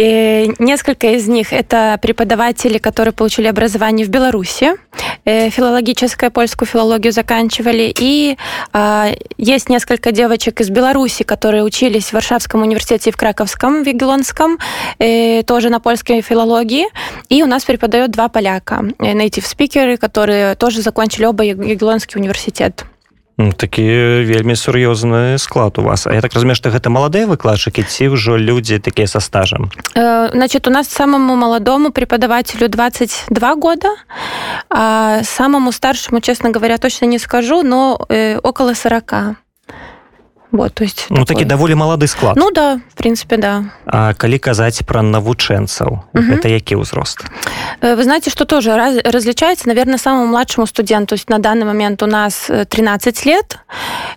И 0.00 0.54
несколько 0.58 1.08
из 1.08 1.28
них 1.28 1.52
это 1.52 1.98
преподаватели, 2.00 2.78
которые 2.78 3.12
получили 3.12 3.48
образование 3.48 4.06
в 4.06 4.08
Беларуси, 4.08 4.70
э, 5.26 5.50
филологическое, 5.50 6.30
польскую 6.30 6.66
филологию 6.66 7.12
заканчивали. 7.12 7.92
И 7.98 8.38
э, 8.72 9.14
есть 9.36 9.68
несколько 9.68 10.10
девочек 10.10 10.62
из 10.62 10.70
Беларуси, 10.70 11.22
которые 11.22 11.64
учились 11.64 12.06
в 12.06 12.12
Варшавском 12.14 12.62
университете 12.62 13.10
и 13.10 13.12
в 13.12 13.18
Краковском, 13.18 13.82
в 13.82 13.86
Вигелонском, 13.86 14.58
э, 14.98 15.42
тоже 15.42 15.68
на 15.68 15.80
польской 15.80 16.22
филологии. 16.22 16.86
И 17.28 17.42
у 17.42 17.46
нас 17.46 17.66
преподает 17.66 18.10
два 18.10 18.30
поляка, 18.30 18.82
э, 19.00 19.12
native 19.12 19.46
спикеры, 19.46 19.98
которые 19.98 20.54
тоже 20.54 20.80
закончили 20.80 21.26
оба 21.26 21.44
Ягелонский 21.44 22.18
университет. 22.18 22.86
Такі 23.56 23.84
вельмі 24.28 24.54
сур'ёзны 24.54 25.38
склад 25.38 25.78
у 25.78 25.82
вас. 25.82 26.06
А 26.06 26.14
я 26.14 26.20
так 26.20 26.34
разумею 26.34 26.54
што 26.54 26.70
гэта 26.70 26.90
маладыя 26.90 27.26
выкладчыкі 27.26 27.82
ці 27.82 28.12
ўжо 28.12 28.36
людзі 28.36 28.78
такія 28.78 29.06
са 29.06 29.20
стажам? 29.20 29.70
Э, 29.96 30.30
значит 30.32 30.68
у 30.68 30.70
нас 30.70 30.88
самому 30.88 31.36
маладому 31.36 31.90
преподавателю 31.90 32.68
22 32.68 33.54
года 33.54 33.88
а 34.68 35.22
самому 35.24 35.72
старшему 35.72 36.20
честно 36.20 36.50
говоря 36.50 36.78
точно 36.78 37.06
не 37.06 37.18
скажу 37.18 37.62
но 37.62 37.98
э, 38.08 38.38
около 38.38 38.74
40 38.74 39.40
Вот, 40.51 40.73
то 40.73 40.83
есть 40.83 41.07
ну, 41.09 41.25
такі 41.25 41.45
даволі 41.45 41.75
малады 41.75 42.07
склад 42.07 42.37
Ну 42.37 42.51
да 42.51 42.79
в 42.89 42.93
принципе 42.93 43.37
да 43.37 43.63
А 43.85 44.13
калі 44.13 44.39
казаць 44.39 44.81
про 44.85 45.03
навучэнцаў 45.03 45.99
это 46.13 46.47
які 46.47 46.79
ўзрост 46.79 47.25
э, 47.81 47.95
вы 47.95 48.03
знаете 48.03 48.29
что 48.29 48.45
тоже 48.45 48.75
раз, 48.75 48.97
различается 49.03 49.67
наверное 49.67 49.97
самому 49.97 50.27
младшему 50.27 50.67
студенту 50.67 51.07
то 51.07 51.15
есть 51.15 51.29
на 51.29 51.39
данный 51.39 51.65
момент 51.65 52.03
у 52.03 52.07
нас 52.07 52.47
13 52.47 53.27
э, 53.27 53.29
лет 53.29 53.59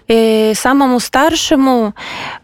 и 0.07 0.53
самому 0.55 1.01
старшему 1.01 1.95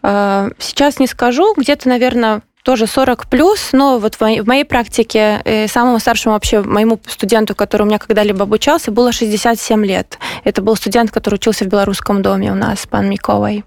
э, 0.03 0.49
сейчас 0.59 0.99
не 0.99 1.07
скажу 1.07 1.53
где-то 1.55 1.87
наверное 1.87 2.41
тоже 2.65 2.87
40 2.87 3.27
плюс, 3.27 3.69
но 3.73 3.99
вот 3.99 4.15
в 4.15 4.21
моей, 4.21 4.41
в 4.41 4.47
моей 4.47 4.65
практике 4.65 5.67
самому 5.67 5.99
старшему 5.99 6.33
вообще 6.33 6.61
моему 6.61 6.99
студенту, 7.07 7.53
который 7.53 7.83
у 7.83 7.85
меня 7.85 7.99
когда-либо 7.99 8.41
обучался, 8.41 8.91
было 8.91 9.11
67 9.11 9.85
лет. 9.85 10.17
Это 10.43 10.63
был 10.63 10.75
студент, 10.75 11.11
который 11.11 11.35
учился 11.35 11.65
в 11.65 11.67
белорусском 11.67 12.23
доме 12.23 12.51
у 12.51 12.55
нас, 12.55 12.87
пан 12.87 13.07
Миковой. 13.07 13.63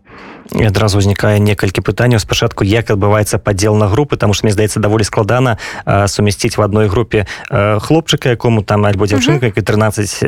і 0.57 0.65
адразу 0.65 0.99
ўзнікае 0.99 1.39
некалькі 1.45 1.85
пытанняў 1.85 2.21
спачатку 2.25 2.65
як 2.65 2.89
адбываецца 2.89 3.37
падзел 3.37 3.77
на 3.77 3.89
групы 3.89 4.17
там 4.17 4.33
что 4.33 4.47
мне 4.47 4.53
здаецца 4.53 4.81
даволі 4.81 5.05
складана 5.05 5.59
сумясціць 5.85 6.57
в 6.57 6.63
адной 6.63 6.89
групе 6.89 7.27
хлопчыка 7.51 8.33
якому 8.33 8.63
там 8.63 8.85
альбо 8.89 9.05
дзяўчынка 9.05 9.53
як 9.53 9.61
13 9.61 10.25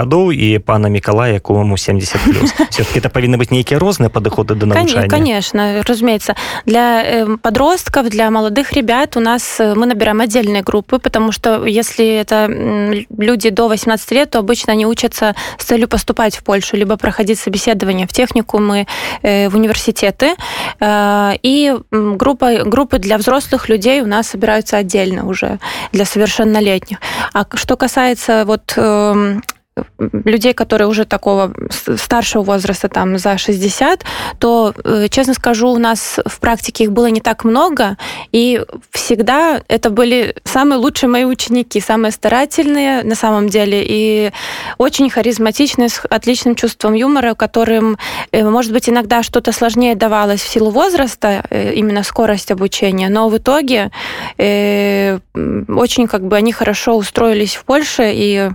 гадоў 0.00 0.32
і 0.32 0.58
пана 0.58 0.88
мікала 0.88 1.28
якому 1.28 1.76
70 1.76 2.20
все-таки 2.70 3.00
это 3.00 3.12
павінны 3.12 3.36
быть 3.36 3.52
нейкія 3.52 3.78
розныя 3.78 4.08
падыходы 4.08 4.54
до 4.54 4.66
навучання 4.66 5.08
конечно 5.08 5.82
разумеется 5.84 6.34
для 6.64 7.26
подростков 7.42 8.08
для 8.08 8.30
молодых 8.30 8.72
ребят 8.72 9.16
у 9.16 9.20
нас 9.20 9.60
мы 9.60 9.86
набираем 9.86 10.20
отдельные 10.20 10.62
группы 10.62 10.98
потому 10.98 11.32
что 11.32 11.66
если 11.66 12.06
это 12.06 12.48
люди 13.18 13.50
до 13.50 13.68
18 13.68 14.12
лет 14.12 14.30
то 14.30 14.38
обычно 14.38 14.72
они 14.72 14.86
учатся 14.86 15.34
с 15.58 15.64
целью 15.64 15.88
поступать 15.88 16.36
в 16.36 16.42
Польшу 16.42 16.76
либо 16.76 16.96
проходить 16.96 17.38
собеседование 17.38 18.06
в 18.06 18.12
технику 18.12 18.58
мы 18.58 18.86
в 19.21 19.55
университеты, 19.55 20.35
э, 20.79 21.31
и 21.41 21.75
группа, 21.91 22.63
группы 22.63 22.99
для 22.99 23.17
взрослых 23.17 23.69
людей 23.69 24.01
у 24.01 24.07
нас 24.07 24.27
собираются 24.29 24.77
отдельно 24.77 25.25
уже 25.27 25.59
для 25.91 26.05
совершеннолетних. 26.05 26.99
А 27.33 27.45
что 27.55 27.77
касается 27.77 28.43
вот 28.45 28.73
эм, 28.77 29.41
людей, 29.99 30.53
которые 30.53 30.87
уже 30.87 31.05
такого 31.05 31.53
старшего 31.69 32.43
возраста, 32.43 32.87
там, 32.87 33.17
за 33.17 33.37
60, 33.37 34.05
то, 34.39 34.73
э, 34.83 35.07
честно 35.09 35.33
скажу, 35.33 35.69
у 35.69 35.77
нас 35.77 36.19
в 36.25 36.39
практике 36.39 36.85
их 36.85 36.91
было 36.91 37.07
не 37.07 37.19
так 37.19 37.43
много, 37.43 37.97
и 38.31 38.61
всегда 38.91 39.61
это 39.67 39.89
были 39.89 40.35
самые 40.45 40.79
лучшие 40.79 41.09
мои 41.09 41.25
ученики, 41.25 41.81
самые 41.81 42.11
старательные 42.11 43.03
на 43.03 43.15
самом 43.15 43.49
деле, 43.49 43.83
и 43.85 44.31
очень 44.77 45.09
харизматичные, 45.09 45.89
с 45.89 46.01
отличным 46.09 46.55
чувством 46.55 46.93
юмора, 46.93 47.33
которым, 47.33 47.97
э, 48.31 48.49
может 48.49 48.71
быть, 48.71 48.89
иногда 48.89 49.23
что-то 49.23 49.51
сложнее 49.51 49.95
давалось 49.95 50.41
в 50.41 50.47
силу 50.47 50.69
возраста, 50.69 51.43
э, 51.49 51.73
именно 51.73 52.03
скорость 52.03 52.51
обучения, 52.51 53.09
но 53.09 53.27
в 53.27 53.37
итоге 53.37 53.91
очень 54.37 56.07
как 56.07 56.27
бы 56.27 56.37
они 56.37 56.51
хорошо 56.53 56.95
устроились 56.95 57.55
в 57.55 57.65
Польше, 57.65 58.11
и 58.13 58.49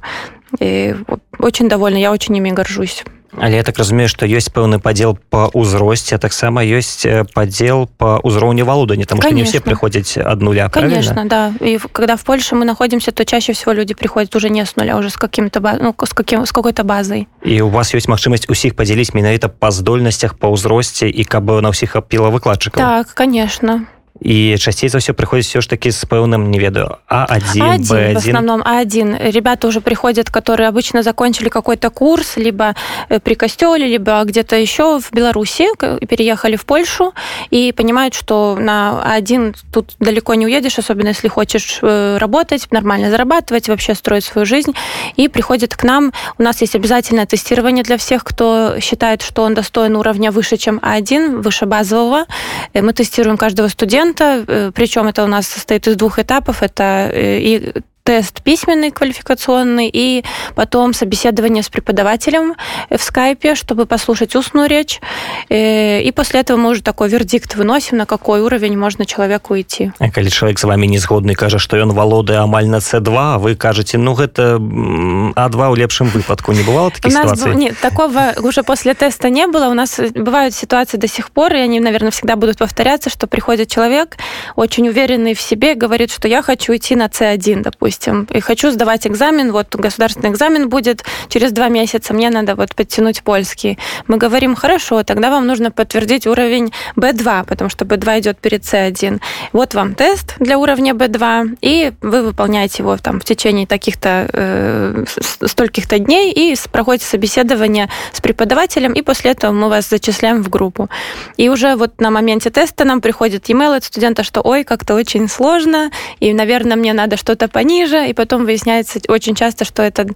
и 0.60 0.96
очень 1.40 1.70
довольна 1.70 1.98
я 1.98 2.12
очень 2.12 2.36
ими 2.38 2.52
горжусь 2.52 3.04
Але 3.38 3.56
я 3.58 3.64
так 3.64 3.78
разумею 3.78 4.08
что 4.08 4.26
ёсць 4.26 4.48
пэўны 4.48 4.80
падзел 4.80 5.18
по 5.30 5.52
ўзросце 5.52 6.18
таксама 6.18 6.64
ёсць 6.64 7.04
падзел 7.34 7.88
по 7.98 8.20
ўзроўню 8.24 8.64
валодання 8.66 9.06
там 9.06 9.22
что 9.22 9.34
не 9.34 9.44
все 9.44 9.60
приходзяць 9.60 10.18
ад 10.18 10.42
нуля 10.42 10.70
конечно 10.70 11.14
правильно? 11.14 11.54
да 11.60 11.66
и 11.66 11.78
когда 11.92 12.16
в 12.16 12.24
Польше 12.24 12.56
мы 12.56 12.66
находимся 12.66 13.12
то 13.12 13.26
чаще 13.26 13.54
всего 13.54 13.74
люди 13.74 13.94
приходят 13.94 14.36
уже 14.36 14.50
не 14.50 14.66
с 14.66 14.76
нуля 14.76 14.98
уже 14.98 15.10
с 15.10 15.18
каким-то 15.18 15.60
ну, 15.82 15.96
с 16.06 16.14
каким 16.14 16.46
с 16.46 16.52
какой-то 16.52 16.84
базой 16.84 17.28
і 17.44 17.62
у 17.62 17.70
вас 17.70 17.94
ёсць 17.94 18.08
магчымасць 18.08 18.48
усіх 18.48 18.76
подзяліць 18.76 19.14
менавіта 19.14 19.50
па 19.50 19.72
здольнасцях 19.72 20.40
по 20.40 20.48
ўзросце 20.48 21.10
і 21.10 21.24
каб 21.26 21.52
на 21.62 21.76
ўсіх 21.76 21.96
апіла 21.96 22.32
выкладчыкаў 22.32 22.80
так 22.80 23.14
конечно 23.16 23.88
і 24.21 24.59
часцей 24.59 24.89
за 24.89 24.99
все 24.99 25.13
приходит 25.13 25.47
все 25.47 25.61
ж 25.61 25.69
таки 25.69 25.91
с 25.91 26.05
пэўным 26.05 26.51
не 26.51 26.59
ведаю 26.59 26.97
А1, 27.09 27.43
А1 27.59 27.79
B1. 27.79 28.15
в 28.15 28.17
основном 28.17 28.63
А1 28.63 29.31
ребята 29.31 29.69
уже 29.69 29.81
приходят 29.81 30.31
которые 30.31 30.69
обычно 30.69 31.03
закончили 31.03 31.49
какой-то 31.49 31.91
курс 31.91 32.37
либо 32.37 32.75
э, 33.09 33.19
при 33.21 33.35
костеле 33.35 33.87
либо 33.87 34.23
где-то 34.25 34.57
еще 34.57 35.01
в 35.01 35.13
Беларуси 35.13 35.67
переехали 36.07 36.57
в 36.57 36.65
Польшу 36.65 37.15
и 37.51 37.73
понимают 37.73 38.15
что 38.15 38.57
на 38.61 39.03
А1 39.19 39.57
тут 39.73 39.95
далеко 40.01 40.35
не 40.35 40.47
уедешь 40.47 40.79
особенно 40.79 41.09
если 41.09 41.29
хочешь 41.29 41.79
э, 41.83 42.19
работать 42.19 42.67
нормально 42.71 43.11
зарабатывать 43.11 43.69
вообще 43.69 43.95
строить 43.95 44.25
свою 44.25 44.47
жизнь. 44.47 44.73
И 45.17 45.29
приходят 45.29 45.75
к 45.75 45.85
нам. 45.85 46.13
У 46.39 46.43
нас 46.43 46.61
есть 46.61 46.77
обязательное 46.77 47.27
тестирование 47.27 47.85
для 47.85 47.97
всех 47.97 48.25
кто 48.25 48.75
считает 48.81 49.23
что 49.23 49.43
он 49.43 49.55
достоин 49.55 49.97
уровня 49.97 50.31
выше 50.31 50.57
чем 50.57 50.79
А1 50.79 51.41
выше 51.41 51.67
базового. 51.67 52.27
Э, 52.75 52.83
мы 52.83 52.93
тестируем 52.93 53.37
каждого 53.37 53.69
студента 53.69 54.10
документа, 54.11 54.45
э, 54.47 54.73
причем 54.73 55.07
это 55.07 55.25
у 55.25 55.27
нас 55.27 55.47
состоит 55.47 55.87
из 55.87 55.97
двух 55.97 56.19
этапов. 56.19 56.63
Это 56.63 57.11
э, 57.13 57.39
и 57.39 57.73
тест 58.03 58.43
письменный, 58.43 58.91
квалификационный, 58.91 59.91
и 59.93 60.25
потом 60.55 60.93
собеседование 60.95 61.63
с 61.63 61.69
преподавателем 61.69 62.55
в 62.91 62.99
скайпе, 62.99 63.55
чтобы 63.55 63.87
послушать 63.87 64.35
устную 64.35 64.69
речь. 64.69 65.01
Э, 65.49 66.01
и 66.03 66.11
после 66.13 66.41
этого 66.41 66.59
мы 66.59 66.71
уже 66.71 66.83
такой 66.83 67.09
вердикт 67.09 67.55
выносим, 67.57 67.99
на 67.99 68.07
какой 68.07 68.41
уровень 68.41 68.77
можно 68.77 69.05
человеку 69.05 69.59
идти. 69.59 69.93
А 69.99 70.11
когда 70.11 70.31
человек 70.31 70.59
с 70.59 70.65
вами 70.65 70.87
не 70.87 70.99
згодны, 70.99 71.35
кажа, 71.35 71.59
что 71.59 71.81
он 71.81 71.93
володае 71.93 72.39
амаль 72.41 72.67
на 72.67 72.77
C2, 72.77 73.35
а 73.35 73.39
вы 73.39 73.55
кажете, 73.55 73.99
ну, 73.99 74.17
это 74.17 74.57
А2 74.57 75.71
в 75.71 75.77
лепшем 75.77 76.09
выпадку. 76.09 76.53
Не 76.53 76.63
бывало 76.63 76.91
таких 76.91 77.13
ситуаций? 77.13 77.55
Нет, 77.55 77.79
такого 77.81 78.35
уже 78.43 78.63
после 78.63 78.95
теста 78.95 79.29
не 79.31 79.47
было. 79.47 79.67
У 79.67 79.75
нас 79.75 80.01
бывают 80.15 80.55
ситуации 80.55 80.97
до 80.97 81.07
сих 81.07 81.31
пор, 81.31 81.55
и 81.55 81.59
они, 81.59 81.81
наверное, 81.81 82.11
всегда 82.11 82.37
будут 82.37 82.59
повторяться, 82.59 83.11
что 83.11 83.27
приходит 83.27 83.71
человек, 83.71 84.17
очень 84.57 84.89
уверенный 84.89 85.35
в 85.35 85.41
себе, 85.41 85.75
говорит, 85.75 86.11
что 86.11 86.29
я 86.29 86.43
хочу 86.43 86.75
идти 86.75 86.97
на 86.97 87.07
C1, 87.07 87.63
допустим 87.63 88.00
допустим, 88.01 88.27
и 88.37 88.41
хочу 88.41 88.71
сдавать 88.71 89.07
экзамен, 89.07 89.53
вот 89.53 89.75
государственный 89.75 90.31
экзамен 90.31 90.69
будет 90.69 91.05
через 91.29 91.53
два 91.53 91.69
месяца, 91.69 92.15
мне 92.15 92.31
надо 92.31 92.55
вот 92.55 92.75
подтянуть 92.75 93.23
польский. 93.23 93.79
Мы 94.07 94.17
говорим, 94.17 94.55
хорошо, 94.55 95.03
тогда 95.03 95.31
вам 95.31 95.47
нужно 95.47 95.71
подтвердить 95.71 96.27
уровень 96.27 96.73
B2, 96.97 97.47
потому 97.47 97.71
что 97.71 97.85
B2 97.85 98.21
идет 98.21 98.39
перед 98.39 98.63
C1. 98.63 99.21
Вот 99.53 99.75
вам 99.75 99.95
тест 99.95 100.35
для 100.39 100.59
уровня 100.59 100.93
B2, 100.93 101.59
и 101.61 101.93
вы 102.01 102.23
выполняете 102.23 102.83
его 102.83 102.97
там 102.97 103.21
в 103.21 103.25
течение 103.25 103.67
таких-то 103.67 104.29
э, 104.33 105.05
стольких-то 105.47 105.99
дней 105.99 106.33
и 106.33 106.57
проходите 106.73 107.07
собеседование 107.07 107.89
с 108.13 108.21
преподавателем, 108.21 108.93
и 108.93 109.03
после 109.03 109.33
этого 109.33 109.53
мы 109.53 109.69
вас 109.69 109.89
зачисляем 109.89 110.43
в 110.43 110.49
группу. 110.49 110.89
И 111.37 111.49
уже 111.49 111.77
вот 111.77 112.01
на 112.01 112.11
моменте 112.11 112.51
теста 112.51 112.85
нам 112.85 113.01
приходит 113.01 113.49
e-mail 113.49 113.77
от 113.77 113.85
студента, 113.85 114.23
что 114.25 114.41
ой, 114.41 114.65
как-то 114.65 114.95
очень 114.95 115.29
сложно, 115.29 115.91
и, 116.21 116.33
наверное, 116.33 116.77
мне 116.77 116.93
надо 116.93 117.17
что-то 117.17 117.49
пониже, 117.49 117.80
ниже, 117.81 118.09
и 118.09 118.13
потом 118.13 118.45
выясняется 118.45 119.01
очень 119.09 119.35
часто, 119.35 119.65
что 119.65 119.83
это, 119.83 120.07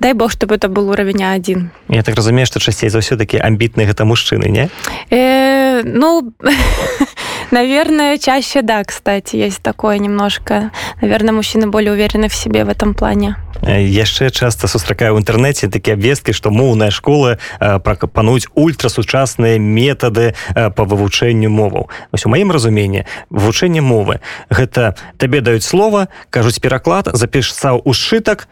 дай 0.00 0.12
бог, 0.12 0.30
чтобы 0.30 0.54
это 0.54 0.68
был 0.68 0.90
уровень 0.90 1.22
А1. 1.22 1.68
Я 1.88 2.02
так 2.02 2.14
разумею, 2.16 2.46
что 2.46 2.60
часцей 2.60 2.88
за 2.88 2.98
ўсё 2.98 3.16
таки 3.16 3.38
амбітныя 3.38 3.86
гэта 3.86 4.04
мужчыны, 4.04 4.48
не? 4.48 4.68
Э, 5.10 5.82
ну, 5.84 6.32
наверное, 7.50 8.18
чаще 8.18 8.62
да, 8.62 8.82
кстати, 8.84 9.36
есть 9.36 9.62
такое 9.62 9.98
немножко. 9.98 10.70
Наверное, 11.00 11.32
мужчины 11.32 11.66
более 11.66 11.92
уверены 11.92 12.28
в 12.28 12.34
себе 12.34 12.64
в 12.64 12.68
этом 12.68 12.94
плане. 12.94 13.36
яшчэ 13.64 14.30
часто 14.30 14.68
сустракаю 14.68 15.16
ў 15.16 15.24
інтэрнэце 15.24 15.72
такія 15.72 15.96
абвесткі 15.96 16.36
што 16.36 16.52
моўная 16.52 16.92
школа 16.92 17.38
прапануюць 17.58 18.46
ультрасучасныя 18.54 19.58
метады 19.58 20.36
по 20.52 20.84
вывучэнню 20.84 21.48
моваў 21.48 21.88
вось 22.12 22.26
у 22.26 22.32
маім 22.32 22.52
разуменні 22.52 23.06
вывучэнне 23.30 23.80
мовы 23.80 24.20
гэта 24.50 24.94
табе 25.16 25.40
даюць 25.40 25.64
слова 25.64 26.08
кажуць 26.30 26.60
пераклад 26.60 27.08
запішсаў 27.12 27.80
у 27.84 27.92
сшытак 27.96 28.48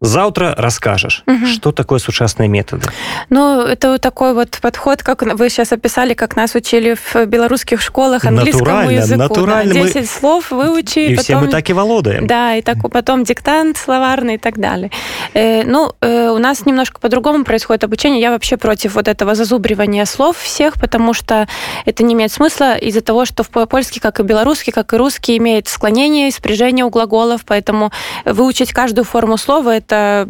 завтра 0.00 0.54
расскажешь, 0.56 1.22
угу. 1.26 1.46
что 1.46 1.72
такое 1.72 1.98
сучасные 1.98 2.48
методы. 2.48 2.88
Ну, 3.28 3.60
это 3.60 3.92
вот 3.92 4.00
такой 4.00 4.32
вот 4.32 4.58
подход, 4.62 5.02
как 5.02 5.22
вы 5.22 5.50
сейчас 5.50 5.72
описали, 5.72 6.14
как 6.14 6.36
нас 6.36 6.54
учили 6.54 6.94
в 6.94 7.26
белорусских 7.26 7.82
школах 7.82 8.24
английскому 8.24 8.64
натурально, 8.64 8.90
языку. 8.92 9.18
Натурально. 9.18 9.74
Да, 9.74 9.82
10 9.82 9.96
мы... 9.96 10.04
слов 10.06 10.50
выучи. 10.50 10.98
И 11.00 11.16
потом... 11.16 11.24
все 11.24 11.38
мы 11.38 11.48
так 11.48 11.68
и 11.68 11.72
володаем. 11.74 12.26
Да, 12.26 12.56
и 12.56 12.62
так, 12.62 12.78
потом 12.90 13.24
диктант 13.24 13.76
словарный 13.76 14.36
и 14.36 14.38
так 14.38 14.58
далее. 14.58 14.90
Э, 15.34 15.64
ну, 15.64 15.92
э, 16.00 16.30
у 16.30 16.38
нас 16.38 16.64
немножко 16.64 16.98
по-другому 16.98 17.44
происходит 17.44 17.84
обучение. 17.84 18.22
Я 18.22 18.30
вообще 18.30 18.56
против 18.56 18.94
вот 18.94 19.06
этого 19.06 19.34
зазубривания 19.34 20.06
слов 20.06 20.38
всех, 20.38 20.80
потому 20.80 21.12
что 21.12 21.46
это 21.84 22.02
не 22.02 22.14
имеет 22.14 22.32
смысла 22.32 22.74
из-за 22.76 23.02
того, 23.02 23.26
что 23.26 23.42
в 23.42 23.48
польский, 23.66 24.00
как 24.00 24.18
и 24.20 24.22
белорусский, 24.22 24.72
как 24.72 24.94
и 24.94 24.96
русский, 24.96 25.36
имеет 25.36 25.68
склонение 25.68 26.28
и 26.28 26.30
спряжение 26.30 26.86
у 26.86 26.90
глаголов, 26.90 27.42
поэтому 27.44 27.92
выучить 28.24 28.72
каждую 28.72 29.04
форму 29.04 29.36
слова– 29.36 29.74
это 29.90 30.28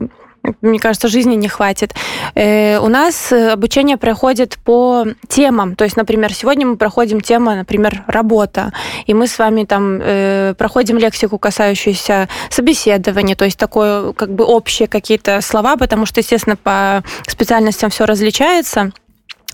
мне 0.62 0.78
кажется, 0.78 1.08
жизни 1.08 1.34
не 1.34 1.48
хватит. 1.48 1.94
Э, 2.34 2.78
у 2.78 2.88
нас 2.88 3.30
обучение 3.30 3.98
проходит 3.98 4.58
по 4.64 5.04
темам. 5.28 5.76
То 5.76 5.84
есть, 5.84 5.98
например, 5.98 6.32
сегодня 6.32 6.66
мы 6.66 6.76
проходим 6.76 7.20
тему, 7.20 7.54
например, 7.54 8.04
работа. 8.06 8.72
И 9.06 9.12
мы 9.12 9.26
с 9.26 9.38
вами 9.38 9.64
там 9.64 10.00
э, 10.00 10.54
проходим 10.56 10.96
лексику, 10.96 11.38
касающуюся 11.38 12.28
собеседования. 12.48 13.36
То 13.36 13.44
есть, 13.44 13.58
такое 13.58 14.14
как 14.14 14.34
бы 14.34 14.44
общие 14.44 14.88
какие-то 14.88 15.42
слова, 15.42 15.76
потому 15.76 16.06
что, 16.06 16.20
естественно, 16.20 16.56
по 16.56 17.04
специальностям 17.26 17.90
все 17.90 18.06
различается 18.06 18.92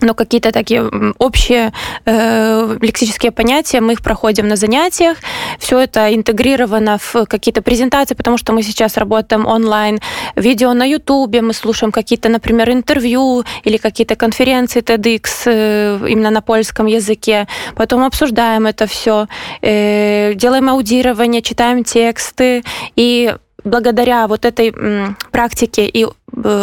но 0.01 0.13
какие-то 0.13 0.51
такие 0.51 0.89
общие 1.17 1.71
э, 2.05 2.77
лексические 2.81 3.31
понятия, 3.31 3.81
мы 3.81 3.93
их 3.93 4.01
проходим 4.01 4.47
на 4.47 4.55
занятиях. 4.55 5.17
Все 5.59 5.79
это 5.79 6.13
интегрировано 6.13 6.97
в 6.97 7.25
какие-то 7.25 7.61
презентации, 7.61 8.15
потому 8.15 8.37
что 8.37 8.53
мы 8.53 8.63
сейчас 8.63 8.97
работаем 8.97 9.45
онлайн, 9.45 9.99
видео 10.35 10.73
на 10.73 10.85
Ютубе, 10.85 11.41
мы 11.41 11.53
слушаем 11.53 11.91
какие-то, 11.91 12.29
например, 12.29 12.69
интервью 12.69 13.43
или 13.63 13.77
какие-то 13.77 14.15
конференции 14.15 14.81
TEDx 14.81 15.23
э, 15.45 15.99
именно 16.07 16.29
на 16.29 16.41
польском 16.41 16.85
языке. 16.85 17.47
Потом 17.75 18.03
обсуждаем 18.03 18.67
это 18.67 18.85
все, 18.87 19.27
э, 19.61 20.33
делаем 20.35 20.69
аудирование, 20.69 21.41
читаем 21.41 21.83
тексты 21.83 22.63
и 22.95 23.35
благодаря 23.63 24.27
вот 24.27 24.45
этой 24.45 24.73
практике 25.31 25.87
и 25.87 26.07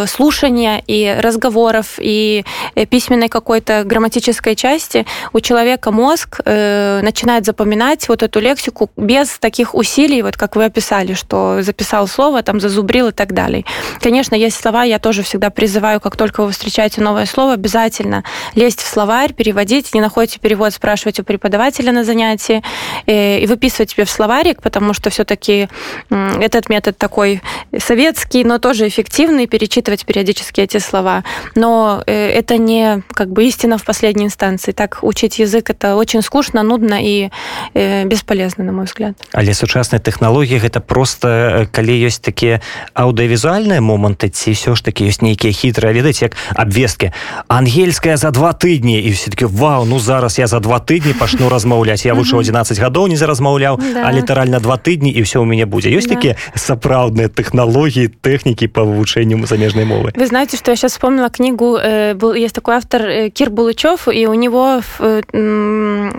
слушания 0.07 0.83
и 0.87 1.17
разговоров, 1.19 1.95
и 1.99 2.45
э, 2.75 2.85
письменной 2.85 3.29
какой-то 3.29 3.83
грамматической 3.85 4.55
части 4.55 5.07
у 5.33 5.41
человека 5.41 5.91
мозг 5.91 6.41
э, 6.45 7.01
начинает 7.03 7.47
запоминать 7.47 8.07
вот 8.09 8.23
эту 8.23 8.41
лексику 8.41 8.91
без 8.97 9.39
таких 9.39 9.75
усилий, 9.75 10.23
вот 10.23 10.37
как 10.37 10.57
вы 10.57 10.67
описали, 10.67 11.15
что 11.15 11.63
записал 11.63 12.07
слово, 12.07 12.43
там 12.43 12.61
зазубрил 12.61 13.09
и 13.09 13.13
так 13.13 13.33
далее. 13.33 13.65
Конечно, 14.01 14.35
есть 14.35 14.61
слова, 14.61 14.85
я 14.85 14.99
тоже 14.99 15.23
всегда 15.23 15.49
призываю, 15.49 15.99
как 15.99 16.17
только 16.17 16.45
вы 16.45 16.53
встречаете 16.53 17.01
новое 17.01 17.25
слово, 17.25 17.55
обязательно 17.55 18.23
лезть 18.55 18.83
в 18.83 18.87
словарь, 18.87 19.33
переводить, 19.33 19.95
не 19.95 20.03
находите 20.03 20.41
перевод, 20.41 20.75
спрашивать 20.75 21.21
у 21.21 21.25
преподавателя 21.25 21.91
на 21.91 22.05
занятии 22.05 22.63
э, 23.07 23.41
и 23.41 23.47
выписывать 23.47 23.91
себе 23.91 24.05
в 24.05 24.11
словарик, 24.11 24.61
потому 24.61 24.93
что 24.93 25.09
все-таки 25.09 25.69
э, 26.11 26.41
этот 26.43 26.69
метод 26.69 26.99
такой 26.99 27.41
советский, 27.79 28.45
но 28.45 28.59
тоже 28.59 28.87
эффективный, 28.87 29.47
перечитывать 29.55 30.05
периодически 30.05 30.63
эти 30.63 30.79
слова. 30.79 31.23
Но 31.55 32.03
э, 32.07 32.13
это 32.13 32.59
не 32.59 33.05
как 33.15 33.31
бы 33.31 33.45
истина 33.45 33.79
в 33.79 33.85
последней 33.85 34.25
инстанции. 34.25 34.73
Так 34.73 34.99
учить 35.03 35.39
язык 35.39 35.71
это 35.71 35.95
очень 35.95 36.23
скучно, 36.23 36.65
нудно 36.65 36.99
и 37.01 37.31
э, 37.75 38.05
бесполезно, 38.05 38.65
на 38.65 38.73
мой 38.73 38.87
взгляд. 38.87 39.15
Але 39.33 39.55
сучасная 39.55 40.01
тэхналогія 40.01 40.59
гэта 40.59 40.81
просто 40.81 41.29
э, 41.29 41.67
калі 41.71 41.95
ёсць 42.03 42.19
такія 42.19 42.61
аўдыавізуальныя 42.99 43.79
моманты 43.79 44.27
ці 44.27 44.59
ўсё 44.59 44.75
ж 44.75 44.83
такі 44.83 45.07
ёсць 45.07 45.23
нейкія 45.23 45.55
хітрыя 45.55 45.95
ведаць 45.95 46.19
як 46.19 46.35
абвесткі 46.59 47.13
ангельская 47.47 48.17
за 48.17 48.35
два 48.35 48.59
тыдні 48.59 48.99
і 49.07 49.11
все-таки 49.15 49.47
вау 49.47 49.85
ну 49.85 50.01
зараз 50.01 50.39
я 50.39 50.47
за 50.47 50.59
два 50.59 50.83
тыдні 50.83 51.15
пачну 51.15 51.49
размаўляць 51.49 52.03
я 52.03 52.15
вышел 52.15 52.43
11 52.43 52.75
гадоў 52.75 53.07
не 53.07 53.17
заразмаўляў 53.17 53.79
да. 53.79 54.03
а 54.03 54.13
літаральна 54.13 54.59
два 54.59 54.77
тыдні 54.77 55.15
і 55.15 55.23
все 55.23 55.39
у 55.39 55.45
мяне 55.45 55.67
будзе 55.67 55.95
ёсць 55.95 56.11
да. 56.11 56.19
такія 56.19 56.35
сапраўдныя 56.59 57.31
тэхналогіі 57.31 58.11
тэхнікі 58.19 58.67
па 58.67 58.83
вывучэнню 58.83 59.44
замежной 59.47 59.85
мовы. 59.85 60.13
Вы 60.15 60.27
знаете, 60.27 60.57
что 60.57 60.71
я 60.71 60.77
сейчас 60.77 60.93
вспомнила 60.93 61.31
книгу, 61.31 61.77
э, 61.77 62.15
был, 62.15 62.35
есть 62.35 62.55
такой 62.55 62.77
автор 62.77 63.03
э, 63.03 63.31
Кир 63.31 63.51
Булычев, 63.51 64.09
и 64.09 64.27
у 64.27 64.35
него 64.35 64.81
э, 64.99 65.23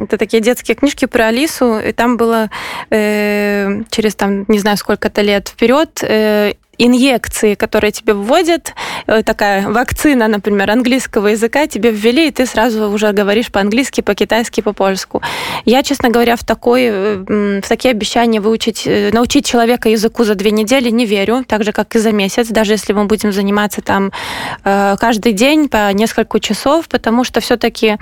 это 0.04 0.18
такие 0.18 0.42
детские 0.42 0.76
книжки 0.76 1.06
про 1.06 1.28
Алису, 1.28 1.80
и 1.80 1.92
там 1.92 2.18
было 2.18 2.50
через 2.90 4.16
там 4.16 4.46
не 4.48 4.60
знаю 4.60 4.78
сколько-то 4.78 5.22
лет 5.22 5.50
вперед 5.50 6.04
инъекции, 6.78 7.56
которые 7.56 7.92
тебе 7.92 8.14
вводят, 8.14 8.74
э, 9.08 9.24
такая 9.24 9.68
вакцина, 9.70 10.28
например, 10.28 10.72
английского 10.72 11.28
языка 11.28 11.68
тебе 11.68 11.92
ввели, 11.92 12.28
и 12.28 12.32
ты 12.32 12.46
сразу 12.46 12.90
уже 12.90 13.12
говоришь 13.12 13.52
по-английски, 13.52 14.02
по-китайски, 14.02 14.62
по-польску. 14.62 15.22
Я, 15.66 15.84
честно 15.84 16.10
говоря, 16.10 16.36
в, 16.36 16.44
такой, 16.44 16.84
э, 16.84 17.62
в 17.64 17.68
такие 17.68 17.92
обещания 17.92 18.40
выучить, 18.42 18.84
э, 18.86 19.12
научить 19.14 19.46
человека 19.46 19.90
языку 19.90 20.24
за 20.24 20.36
две 20.36 20.52
недели 20.52 20.90
не 20.90 21.06
верю, 21.06 21.44
так 21.48 21.64
же, 21.64 21.72
как 21.72 21.96
и 21.96 22.00
за 22.00 22.12
месяц, 22.12 22.48
даже 22.48 22.74
если 22.74 22.94
мы 22.94 23.06
будем 23.06 23.32
заниматься 23.32 23.82
там 23.82 24.12
каждый 24.64 25.34
день 25.34 25.70
по 25.70 25.92
несколько 25.94 26.40
часов, 26.40 26.88
потому 26.88 27.24
что 27.24 27.40
все-таки 27.40 27.98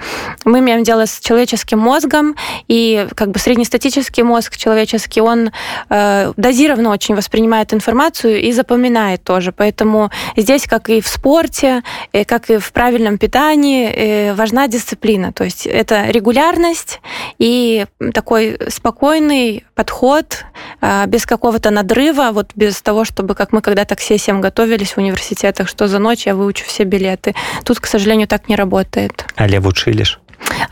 мы 0.45 0.59
имеем 0.59 0.83
дело 0.83 1.05
с 1.05 1.19
человеческим 1.19 1.79
мозгом, 1.79 2.35
и 2.67 3.07
как 3.15 3.31
бы 3.31 3.39
среднестатический 3.39 4.23
мозг 4.23 4.57
человеческий, 4.57 5.21
он 5.21 5.51
дозированно 5.89 6.89
очень 6.91 7.15
воспринимает 7.15 7.73
информацию 7.73 8.41
и 8.41 8.51
запоминает 8.63 9.23
тоже. 9.23 9.51
Поэтому 9.51 10.09
здесь, 10.37 10.67
как 10.67 10.89
и 10.89 10.99
в 10.99 11.07
спорте, 11.07 11.81
э, 12.13 12.25
как 12.25 12.49
и 12.49 12.57
в 12.57 12.71
правильном 12.71 13.17
питании, 13.17 13.85
э, 13.87 14.33
важна 14.33 14.67
дисциплина. 14.67 15.31
То 15.31 15.43
есть 15.43 15.67
это 15.67 16.11
регулярность 16.11 17.01
и 17.39 17.85
такой 18.13 18.57
спокойный 18.69 19.63
подход, 19.75 20.45
а, 20.81 21.05
без 21.05 21.25
какого-то 21.25 21.71
надрыва, 21.71 22.31
вот 22.31 22.51
без 22.55 22.81
того, 22.81 23.05
чтобы, 23.05 23.35
как 23.35 23.53
мы 23.53 23.61
когда-то 23.61 23.95
к 23.95 24.01
сессиям 24.01 24.41
готовились 24.41 24.93
в 24.93 24.97
университетах, 24.97 25.67
что 25.67 25.87
за 25.87 25.99
ночь 25.99 26.27
я 26.27 26.35
выучу 26.35 26.65
все 26.65 26.83
билеты. 26.85 27.33
Тут, 27.63 27.79
к 27.79 27.87
сожалению, 27.87 28.27
так 28.27 28.49
не 28.49 28.55
работает. 28.55 29.25
Але 29.35 29.59
вучылі 29.59 30.05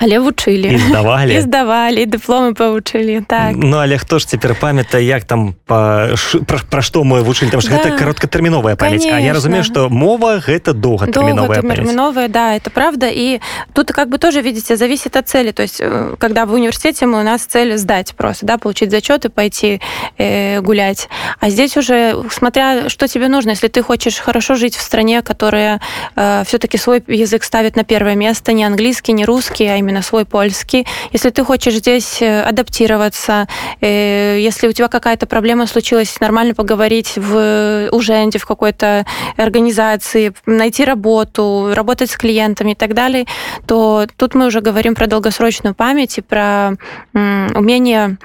але 0.01 0.19
вучылі. 0.19 0.67
І 0.75 0.77
здавалі 0.77 1.35
і 1.35 1.41
здавалі 1.41 2.05
дыпломы 2.05 2.53
павучылі 2.53 3.21
так. 3.27 3.53
Ну 3.55 3.77
але 3.77 3.97
хто 3.97 4.19
ж 4.19 4.27
цяпер 4.27 4.55
памятае 4.55 5.05
як 5.05 5.23
там 5.23 5.53
па, 5.65 6.09
ш, 6.15 6.39
пра, 6.47 6.59
пра 6.69 6.81
што 6.81 7.03
мой 7.03 7.21
вучылі? 7.21 7.51
Там 7.51 7.61
да. 7.61 7.69
гэта 7.69 7.97
кароткатэрміновая 7.97 8.75
памяць 8.75 9.05
А 9.05 9.19
я 9.19 9.33
разумею 9.33 9.63
что 9.63 9.89
мова 9.89 10.41
гэта 10.41 10.73
доўгатэрміновая 10.73 12.27
да 12.27 12.55
это 12.55 12.69
правда. 12.69 13.09
И 13.11 13.39
тут 13.73 13.91
как 13.91 14.09
бы 14.09 14.17
тоже 14.17 14.41
видите 14.41 14.75
зависит 14.75 15.15
от 15.15 15.27
цели. 15.27 15.51
То 15.51 15.61
есть 15.61 15.81
э, 15.81 16.15
когда 16.17 16.45
в 16.45 16.53
университете 16.53 17.05
мы 17.05 17.19
у 17.19 17.23
нас 17.23 17.45
цель 17.45 17.77
сдать 17.77 18.13
просто 18.15 18.45
да 18.45 18.57
получить 18.57 18.91
зачет 18.91 19.25
и 19.25 19.29
пойти 19.29 19.81
э, 20.17 20.61
гулять. 20.61 21.09
А 21.39 21.49
здесь 21.49 21.77
уже 21.77 22.15
смотря 22.31 22.89
что 22.89 23.07
тебе 23.07 23.27
нужно. 23.27 23.51
Если 23.51 23.67
ты 23.67 23.81
хочешь 23.83 24.17
хорошо 24.17 24.55
жить 24.55 24.75
в 24.75 24.81
стране 24.81 25.21
которая 25.21 25.79
э, 26.15 26.43
все-таки 26.45 26.77
свой 26.77 27.03
язык 27.07 27.43
ставит 27.43 27.75
на 27.75 27.83
первое 27.83 28.15
место 28.15 28.53
не 28.53 28.63
английский 28.63 29.13
не 29.13 29.25
русский 29.25 29.60
а 29.67 29.77
именно 29.77 30.01
свой 30.01 30.25
польский. 30.25 30.85
Если 31.11 31.29
ты 31.29 31.43
хочешь 31.43 31.75
здесь 31.75 32.21
э, 32.21 32.41
адаптироваться, 32.41 33.47
э, 33.81 34.37
если 34.39 34.67
у 34.67 34.71
тебя 34.71 34.87
какая-то 34.87 35.25
проблема 35.25 35.67
случилась, 35.67 36.19
нормально 36.19 36.53
поговорить 36.53 37.13
в 37.15 37.89
Уженде, 37.91 38.39
в 38.39 38.45
какой-то 38.45 39.05
организации, 39.37 40.33
найти 40.45 40.85
работу, 40.85 41.71
работать 41.73 42.11
с 42.11 42.17
клиентами 42.17 42.71
и 42.71 42.75
так 42.75 42.93
далее, 42.93 43.25
то 43.65 44.07
тут 44.17 44.35
мы 44.35 44.47
уже 44.47 44.61
говорим 44.61 44.95
про 44.95 45.07
долгосрочную 45.07 45.75
память 45.75 46.17
и 46.17 46.21
про 46.21 46.73
умение 47.13 48.17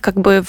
как 0.00 0.14
бы 0.16 0.42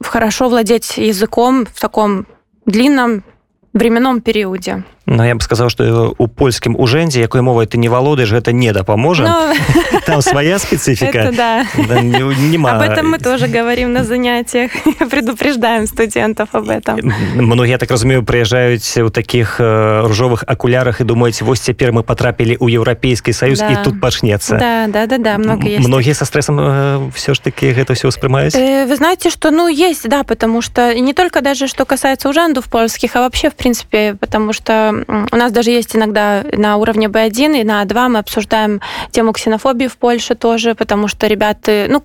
хорошо 0.00 0.48
владеть 0.48 0.98
языком 0.98 1.64
в 1.66 1.80
таком 1.80 2.26
длинном 2.66 3.24
временном 3.72 4.20
периоде. 4.20 4.84
Ну 5.05 5.23
я 5.23 5.33
бы 5.33 5.41
сказал 5.41 5.69
что 5.69 6.13
у 6.17 6.27
польскім 6.27 6.75
ужэндзе 6.77 7.19
якой 7.21 7.41
мовай 7.41 7.65
ты 7.65 7.77
не 7.77 7.89
валодаеш 7.89 8.31
гэта 8.31 8.51
не 8.51 8.71
дапаможа 8.71 9.23
Ну, 9.25 9.99
там 10.05 10.21
свая 10.21 10.59
специфика 10.59 11.17
это 11.17 11.35
да. 11.35 11.65
Да, 11.87 12.01
не- 12.01 12.49
нема. 12.51 12.73
Об 12.77 12.81
этом 12.81 13.09
мы 13.09 13.17
тоже 13.17 13.47
говорим 13.47 13.91
на 13.93 14.03
занятиях, 14.03 14.71
предупреждаем 15.09 15.87
студентов 15.87 16.49
об 16.51 16.69
этом. 16.69 16.99
многія 17.35 17.77
так 17.77 17.89
разумею 17.91 18.21
прыязджаюць 18.23 18.97
у 19.03 19.09
таких 19.09 19.59
э, 19.59 20.01
ружовых 20.07 20.43
акулярах 20.47 21.01
і 21.01 21.03
думаюць 21.03 21.41
вось 21.41 21.59
цяпер 21.59 21.91
мы 21.91 22.03
потрапілі 22.03 22.57
ў 22.57 22.69
еўрапейскі 22.77 23.33
саюз 23.33 23.59
Да. 23.59 23.69
і 23.69 23.83
тут 23.83 23.99
пачнецца 24.01 24.57
Да, 24.59 24.85
да, 24.87 25.05
да, 25.07 25.17
да, 25.17 25.37
много 25.37 25.67
есть. 25.67 25.87
многія 25.87 26.13
са 26.13 26.25
стрессом 26.25 26.59
э, 26.59 27.11
все 27.15 27.33
ж 27.33 27.41
таки 27.41 27.71
гэта 27.73 27.93
все 27.93 28.07
ўспрымаюць 28.07 28.53
Э, 28.55 28.85
Вы 28.85 28.95
знаете, 28.95 29.29
что, 29.29 29.51
ну, 29.51 29.67
есть, 29.67 30.07
да, 30.07 30.23
потому 30.23 30.61
что 30.61 30.91
и 30.91 31.01
не 31.01 31.13
только 31.13 31.41
даже, 31.41 31.67
что 31.67 31.85
касается 31.85 32.29
ужандов 32.29 32.65
польских, 32.69 33.15
а 33.15 33.21
вообще, 33.21 33.49
в 33.49 33.55
принципе, 33.55 34.15
потому 34.19 34.53
что 34.53 34.73
м, 34.73 34.92
у 35.32 35.36
нас 35.36 35.52
даже 35.52 35.70
есть 35.70 35.96
иногда 35.96 36.44
на 36.52 36.76
уровне 36.76 37.06
B1 37.06 37.60
и 37.60 37.64
на 37.64 37.82
А2 37.82 38.08
мы 38.08 38.18
обсуждаем 38.20 38.80
тему 39.10 39.32
ксенофобии 39.32 39.86
в 39.86 39.96
Польше 39.96 40.34
тоже, 40.34 40.74
потому 40.74 41.08
что 41.08 41.26
ребята, 41.26 41.86
ну, 41.88 42.02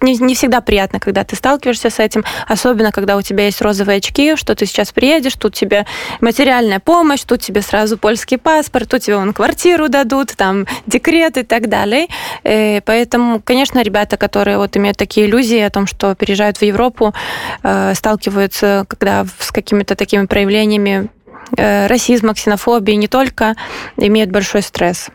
не, 0.00 0.16
не 0.16 0.34
всегда 0.34 0.60
приятно, 0.60 1.00
когда 1.00 1.24
ты 1.24 1.36
сталкиваешься 1.36 1.90
с 1.90 1.98
этим, 1.98 2.24
особенно 2.46 2.92
когда 2.92 3.16
у 3.16 3.22
тебя 3.22 3.44
есть 3.44 3.60
розовые 3.62 3.98
очки, 3.98 4.36
что 4.36 4.54
ты 4.54 4.66
сейчас 4.66 4.92
приедешь, 4.92 5.34
тут 5.34 5.54
тебе 5.54 5.86
материальная 6.20 6.80
помощь, 6.80 7.22
тут 7.22 7.40
тебе 7.40 7.62
сразу 7.62 7.98
польский 7.98 8.38
паспорт, 8.38 8.88
тут 8.88 9.02
тебе 9.02 9.16
вон 9.16 9.32
квартиру 9.32 9.88
дадут, 9.88 10.34
там 10.36 10.66
декрет 10.86 11.36
и 11.36 11.42
так 11.42 11.68
далее. 11.68 12.06
Э, 12.44 12.80
Поэтому, 12.82 13.40
конечно, 13.40 13.82
ребята, 13.82 14.16
которые 14.16 14.58
вот 14.58 14.76
имеют 14.76 14.96
такие 14.96 15.26
иллюзии 15.26 15.60
о 15.60 15.70
том, 15.70 15.86
что 15.86 16.14
переезжают 16.14 16.58
в 16.58 16.62
Европу, 16.62 17.14
э, 17.62 17.94
сталкиваются 17.94 18.84
когда 18.88 19.26
с 19.38 19.50
какими-то 19.50 19.94
такими 19.94 20.26
проявлениями 20.26 21.08
расизма, 21.56 22.34
ксенофобии, 22.34 22.92
не 22.92 23.08
только, 23.08 23.54
имеют 23.96 24.30
большой 24.30 24.62
стресс. 24.62 25.10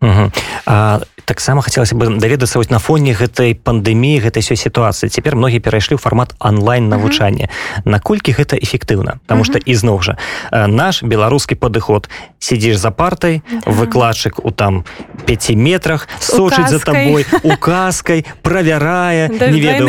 Угу. 0.00 0.30
А 0.66 1.00
таксама 1.24 1.62
хацелася 1.62 1.94
бы 1.96 2.18
даведацца 2.18 2.58
вось 2.58 2.70
на 2.70 2.78
фоне 2.78 3.12
гэтай 3.12 3.54
пандэміі 3.58 4.22
гэтай 4.22 4.42
сёй 4.46 4.54
сітуацыі 4.56 5.10
цяпер 5.10 5.34
многія 5.34 5.58
перайшлі 5.60 5.96
ў 5.96 6.00
фармат 6.00 6.34
онлайн 6.38 6.88
навучання 6.88 7.48
наколькі 7.84 8.30
гэта 8.32 8.54
эфектыўна 8.54 9.18
Таму 9.26 9.42
Мгм. 9.42 9.48
што 9.50 9.56
ізноў 9.58 9.98
жа 10.06 10.14
наш 10.68 11.02
беларускі 11.02 11.58
падыход 11.58 12.08
сидзіш 12.38 12.76
за 12.78 12.90
партай 12.94 13.42
Да. 13.50 13.70
выкладчык 13.72 14.38
у 14.42 14.50
там 14.54 14.84
5 15.26 15.56
метрах 15.58 16.08
сочыць 16.20 16.68
за 16.70 16.78
табой 16.78 17.26
указкай 17.42 18.24
правярае 18.42 19.28
Да, 19.28 19.50
не 19.50 19.60
ведаю 19.60 19.88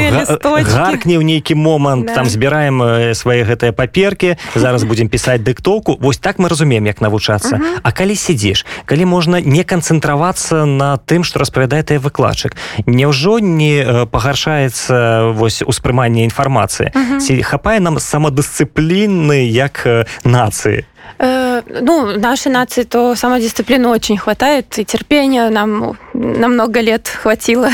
гаркне 0.66 1.20
ў 1.20 1.24
нейкі 1.24 1.54
момант 1.54 2.08
Да. 2.08 2.16
там 2.16 2.26
збіраем 2.26 2.82
свае 3.14 3.46
гэтыя 3.46 3.72
паперкі 3.78 4.38
зараз 4.56 4.84
будзем 4.90 5.10
пісаць 5.10 5.42
дыктоўку 5.46 5.98
вось 6.02 6.18
так 6.18 6.40
мы 6.40 6.50
разумеем 6.50 6.86
як 6.86 7.02
навучацца 7.02 7.58
Мгм. 7.62 7.86
А 7.86 7.92
калі 7.92 8.16
сидзіш 8.16 8.66
калі 8.90 9.06
можна 9.06 9.38
не 9.42 9.62
канцэнтравацца 9.97 10.69
на 10.69 11.01
тым 11.01 11.25
што 11.25 11.41
распавядае 11.41 11.81
ты 11.83 11.97
выкладчык 11.97 12.57
няўжо 12.85 13.41
не 13.41 13.81
э, 13.81 14.05
пагаршаецца 14.07 15.33
вось 15.33 15.65
успрыманне 15.65 16.29
інфармацыі 16.29 16.93
Мгм. 16.93 17.21
ці 17.25 17.41
хапае 17.43 17.81
нам 17.81 17.97
самадысцыпліны 17.97 19.49
як 19.49 19.83
э, 19.89 20.05
нацыі 20.29 20.85
Э, 21.19 21.63
Ну, 21.83 22.19
нашей 22.19 22.51
нации 22.53 22.83
то 22.83 23.15
самодисциплины 23.15 23.89
очень 23.89 24.17
хватает, 24.19 24.79
и 24.79 24.85
терпения 24.85 25.49
нам 25.51 25.97
на 26.15 26.49
много 26.49 26.81
лет 26.81 27.09
хватило. 27.09 27.69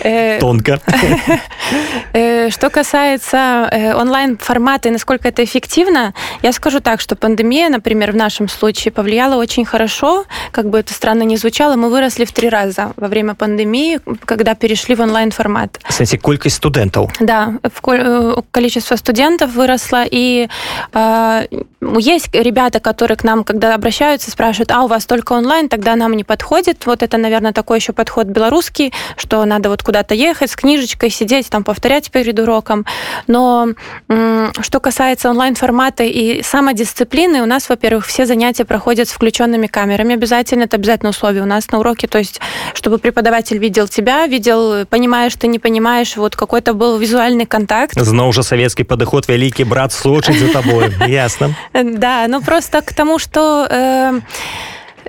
Э, 0.00 0.38
тонко 0.38 0.80
Э, 2.12 2.37
Что 2.49 2.69
касается 2.69 3.69
э, 3.71 3.93
онлайн-формата 3.93 4.89
и 4.89 4.91
насколько 4.91 5.27
это 5.27 5.43
эффективно, 5.43 6.13
я 6.41 6.51
скажу 6.51 6.79
так, 6.79 7.01
что 7.01 7.15
пандемия, 7.15 7.69
например, 7.69 8.11
в 8.11 8.15
нашем 8.15 8.49
случае 8.49 8.91
повлияла 8.91 9.35
очень 9.35 9.65
хорошо, 9.65 10.25
как 10.51 10.69
бы 10.69 10.79
это 10.79 10.93
странно 10.93 11.23
ни 11.23 11.35
звучало, 11.35 11.75
мы 11.75 11.89
выросли 11.89 12.25
в 12.25 12.31
три 12.31 12.49
раза 12.49 12.93
во 12.95 13.07
время 13.07 13.35
пандемии, 13.35 13.99
когда 14.25 14.55
перешли 14.55 14.95
в 14.95 15.01
онлайн-формат. 15.01 15.79
сэнсе 15.89 16.17
колькасць 16.17 16.59
студэнтаў 16.59 17.09
Да, 17.19 17.53
э, 17.63 18.35
количество 18.51 18.95
студентов 18.95 19.51
выросло, 19.53 20.03
и 20.09 20.49
э, 20.93 21.47
есть 21.81 22.29
ребята, 22.33 22.79
которые 22.79 23.17
к 23.17 23.23
нам, 23.23 23.43
когда 23.43 23.75
обращаются, 23.75 24.31
спрашивают, 24.31 24.71
а 24.71 24.83
у 24.83 24.87
вас 24.87 25.05
только 25.05 25.33
онлайн, 25.33 25.69
тогда 25.69 25.95
нам 25.95 26.13
не 26.13 26.23
подходит. 26.23 26.85
Вот 26.85 27.03
это, 27.03 27.17
наверное, 27.17 27.53
такой 27.53 27.79
еще 27.79 27.93
подход 27.93 28.27
белорусский, 28.27 28.93
что 29.17 29.45
надо 29.45 29.69
вот 29.69 29.83
куда-то 29.83 30.15
ехать 30.15 30.51
с 30.51 30.55
книжечкой, 30.55 31.09
сидеть, 31.09 31.49
там 31.49 31.63
повторять 31.63 32.11
перед 32.11 32.38
уроком. 32.38 32.86
Но 33.26 33.68
м, 34.08 34.52
что 34.60 34.80
касается 34.80 35.30
онлайн-формата 35.30 36.04
и 36.04 36.42
самодисциплины, 36.42 37.42
у 37.42 37.46
нас, 37.46 37.68
во-первых, 37.68 38.06
все 38.06 38.26
занятия 38.26 38.64
проходят 38.64 39.08
с 39.08 39.12
включенными 39.12 39.66
камерами 39.66 40.14
обязательно, 40.14 40.64
это 40.64 40.76
обязательное 40.76 41.10
условие 41.10 41.42
у 41.42 41.46
нас 41.46 41.70
на 41.70 41.78
уроке, 41.78 42.06
то 42.06 42.18
есть 42.18 42.40
чтобы 42.74 42.98
преподаватель 42.98 43.58
видел 43.58 43.88
тебя, 43.88 44.26
видел, 44.26 44.86
понимаешь, 44.86 45.34
ты 45.34 45.48
не 45.48 45.58
понимаешь, 45.58 46.16
вот 46.16 46.36
какой-то 46.36 46.74
был 46.74 46.98
визуальный 46.98 47.46
контакт. 47.46 47.96
зноў 47.98 48.32
жа 48.32 48.42
савецкі 48.42 48.84
падыход 48.84 49.28
вялікі 49.28 49.64
брат 49.64 49.92
сочыць 49.92 50.38
за 50.38 50.48
табой 50.52 50.92
ясна 51.08 51.54
Да, 51.72 52.26
ну 52.28 52.40
просто 52.42 52.82
к 52.82 52.92
тому, 52.92 53.18
что... 53.18 54.22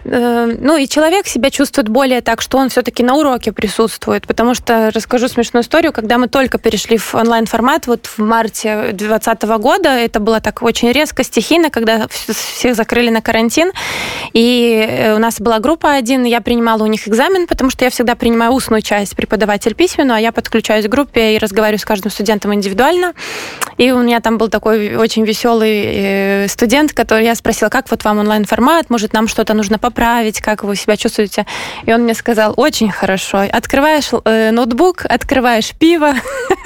э, 0.04 0.10
э, 0.10 0.56
ну 0.60 0.76
и 0.76 0.88
человек 0.88 1.26
себя 1.26 1.50
чувствует 1.50 1.88
более 1.88 2.20
так, 2.20 2.40
что 2.40 2.58
он 2.58 2.68
все-таки 2.68 3.02
на 3.02 3.14
уроке 3.16 3.52
присутствует, 3.52 4.26
потому 4.26 4.54
что 4.54 4.90
расскажу 4.94 5.28
смешную 5.28 5.62
историю, 5.62 5.92
когда 5.92 6.18
мы 6.18 6.28
только 6.28 6.58
перешли 6.58 6.96
в 6.98 7.14
онлайн-формат, 7.14 7.86
вот 7.86 8.06
в 8.06 8.18
марте 8.18 8.92
2020 8.92 9.42
года, 9.58 9.90
это 9.90 10.20
было 10.20 10.40
так 10.40 10.62
очень 10.62 10.92
резко, 10.92 11.24
стихийно, 11.24 11.70
когда 11.70 12.06
вс- 12.06 12.32
всех 12.32 12.74
закрыли 12.74 13.10
на 13.10 13.20
карантин, 13.20 13.72
и 14.32 14.86
э, 14.88 15.14
у 15.14 15.18
нас 15.18 15.40
была 15.40 15.58
группа 15.58 15.92
один, 15.92 16.24
я 16.24 16.40
принимала 16.40 16.82
у 16.84 16.86
них 16.86 17.06
экзамен, 17.06 17.46
потому 17.46 17.70
что 17.70 17.84
я 17.84 17.90
всегда 17.90 18.14
принимаю 18.14 18.52
устную 18.52 18.82
часть, 18.82 19.16
преподаватель 19.16 19.74
письменную, 19.74 20.16
а 20.16 20.20
я 20.20 20.32
подключаюсь 20.32 20.86
к 20.86 20.88
группе 20.88 21.34
и 21.34 21.38
разговариваю 21.38 21.78
с 21.78 21.84
каждым 21.84 22.10
студентом 22.10 22.54
индивидуально, 22.54 23.12
и 23.76 23.90
у 23.92 23.98
меня 24.00 24.20
там 24.20 24.38
был 24.38 24.48
такой 24.48 24.96
очень 24.96 25.24
веселый 25.24 25.82
э, 25.84 26.48
студент, 26.48 26.92
который 26.92 27.24
я 27.24 27.34
спросила, 27.34 27.68
как 27.68 27.90
вот 27.90 28.04
вам 28.04 28.18
онлайн-формат, 28.18 28.90
может, 28.90 29.12
нам 29.12 29.28
что-то 29.28 29.54
нужно 29.54 29.78
поправить, 29.78 29.89
как 30.42 30.64
вы 30.64 30.76
себя 30.76 30.96
чувствуете? 30.96 31.46
И 31.86 31.92
он 31.92 32.02
мне 32.02 32.14
сказал, 32.14 32.54
очень 32.56 32.90
хорошо. 32.90 33.44
Открываешь 33.50 34.10
э, 34.24 34.50
ноутбук, 34.50 35.04
открываешь 35.04 35.72
пиво 35.78 36.14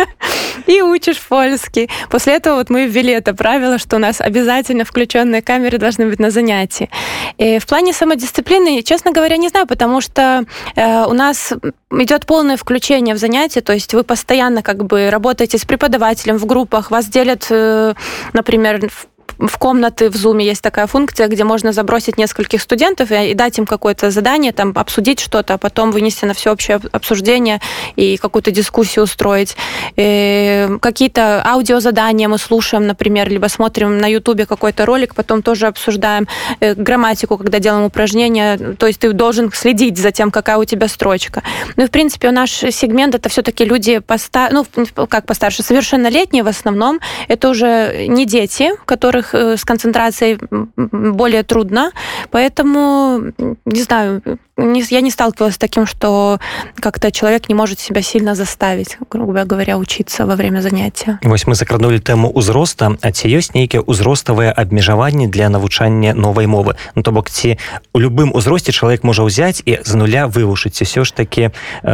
и 0.67 0.83
учишь 0.83 1.21
польский. 1.21 1.91
После 2.11 2.35
этого 2.35 2.57
вот 2.57 2.71
мы 2.71 2.87
ввели 2.87 3.13
это 3.13 3.35
правило, 3.35 3.79
что 3.79 3.97
у 3.97 3.99
нас 3.99 4.21
обязательно 4.21 4.85
включенные 4.85 5.43
камеры 5.43 5.79
должны 5.79 6.07
быть 6.07 6.19
на 6.19 6.31
занятии. 6.31 6.91
И 7.39 7.59
в 7.59 7.67
плане 7.67 7.93
самодисциплины, 7.93 8.83
честно 8.83 9.13
говоря, 9.13 9.37
не 9.37 9.49
знаю, 9.49 9.67
потому 9.67 10.01
что 10.01 10.45
э, 10.77 11.05
у 11.05 11.13
нас 11.13 11.53
идет 11.91 12.27
полное 12.27 12.57
включение 12.57 13.15
в 13.15 13.19
занятия, 13.19 13.61
то 13.61 13.73
есть 13.73 13.95
вы 13.95 14.05
постоянно 14.05 14.63
как 14.63 14.85
бы 14.85 15.11
работаете 15.11 15.59
с 15.59 15.65
преподавателем 15.65 16.39
в 16.39 16.47
группах, 16.47 16.91
вас 16.91 17.07
делят, 17.07 17.47
э, 17.51 17.95
например, 18.33 18.89
в 18.89 19.07
в 19.39 19.59
комнаты 19.59 20.11
в 20.11 20.15
Zoom 20.15 20.43
есть 20.43 20.63
такая 20.63 20.87
функция, 20.87 21.29
где 21.29 21.45
можно 21.45 21.73
забросить 21.73 22.19
нескольких 22.19 22.61
студентов 22.61 23.11
и, 23.11 23.31
и 23.31 23.35
дать 23.35 23.59
им 23.59 23.67
какое-то 23.67 24.11
задание, 24.11 24.53
там, 24.53 24.73
обсудить 24.75 25.21
что-то, 25.21 25.55
а 25.55 25.59
потом 25.59 25.91
вынести 25.91 26.25
на 26.25 26.35
всеобщее 26.35 26.81
обсуждение 26.93 27.61
и 27.97 28.17
какую-то 28.17 28.51
дискуссию 28.51 29.05
устроить. 29.05 29.57
И 29.97 30.69
какие-то 30.81 31.43
аудиозадания 31.47 32.29
мы 32.29 32.39
слушаем, 32.39 32.87
например, 32.87 33.29
либо 33.29 33.47
смотрим 33.47 33.99
на 33.99 34.07
Ютубе 34.07 34.47
какой-то 34.47 34.87
ролик, 34.87 35.15
потом 35.15 35.43
тоже 35.43 35.67
обсуждаем 35.67 36.29
э, 36.61 36.75
грамматику, 36.75 37.39
когда 37.39 37.59
делаем 37.59 37.85
упражнения. 37.85 38.59
То 38.79 38.87
есть 38.87 39.01
ты 39.01 39.13
должен 39.13 39.53
следить 39.53 39.99
за 39.99 40.11
тем, 40.11 40.31
какая 40.31 40.59
у 40.59 40.65
тебя 40.65 40.89
строчка. 40.89 41.43
Ну 41.77 41.85
и, 41.85 41.87
в 41.87 41.91
принципе, 41.91 42.31
наш 42.31 42.51
сегмент 42.51 43.15
это 43.15 43.29
все-таки 43.29 43.65
люди 43.65 43.99
поста... 43.99 44.51
ну, 44.51 44.67
как 45.09 45.27
постарше, 45.27 45.63
совершеннолетние 45.63 46.43
в 46.43 46.49
основном. 46.49 47.01
Это 47.29 47.49
уже 47.49 48.07
не 48.09 48.27
дети, 48.27 48.73
которых 48.85 49.24
э, 49.33 49.57
с 49.57 49.65
концентрацией 49.65 50.39
более 50.77 51.43
трудно. 51.43 51.93
Поэтому, 52.31 53.33
не 53.65 53.83
знаю, 53.83 54.23
не- 54.58 54.84
я 54.90 55.02
не 55.02 55.12
сталкивалась 55.12 55.56
с 55.56 55.58
таким, 55.58 55.86
что 55.86 56.40
как-то 56.80 57.12
человек 57.12 57.50
не 57.50 57.56
может 57.56 57.80
себя 57.80 58.02
сильно 58.02 58.36
заставить, 58.36 58.98
грубо 59.10 59.44
говоря, 59.46 59.78
учиться 59.78 60.26
во 60.26 60.36
время 60.36 60.62
занятия. 60.62 61.20
Вось 61.24 61.48
мы 61.48 61.56
закранули 61.56 62.00
тэму 62.00 62.32
ўзроста 62.34 62.98
А 63.02 63.12
ці 63.12 63.28
ёсць 63.28 63.54
нейкія 63.54 63.84
ўзроставыя 63.86 64.52
абмежаванні 64.52 65.28
для 65.28 65.50
навучання 65.50 66.14
новай 66.14 66.48
мовы 66.48 66.76
ну 66.96 67.02
то 67.04 67.12
бок 67.12 67.30
ці 67.30 67.58
у 67.94 68.00
любым 68.00 68.32
узросце 68.34 68.72
чалавек 68.72 69.04
можа 69.04 69.24
ўзяць 69.24 69.62
і 69.66 69.80
з 69.84 69.94
нуля 69.96 70.28
вывушыць 70.28 70.76
ці 70.76 70.84
ўсё 70.84 71.04
ж 71.04 71.14
таки 71.14 71.52
э, 71.84 71.92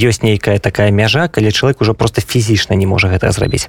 ёсць 0.00 0.22
нейкая 0.22 0.58
такая 0.58 0.90
мяжа 0.90 1.28
калі 1.28 1.52
чалавек 1.52 1.80
уже 1.80 1.92
просто 1.94 2.20
фізічна 2.20 2.76
не 2.76 2.86
можа 2.86 3.08
гэта 3.08 3.32
зрабіць 3.32 3.68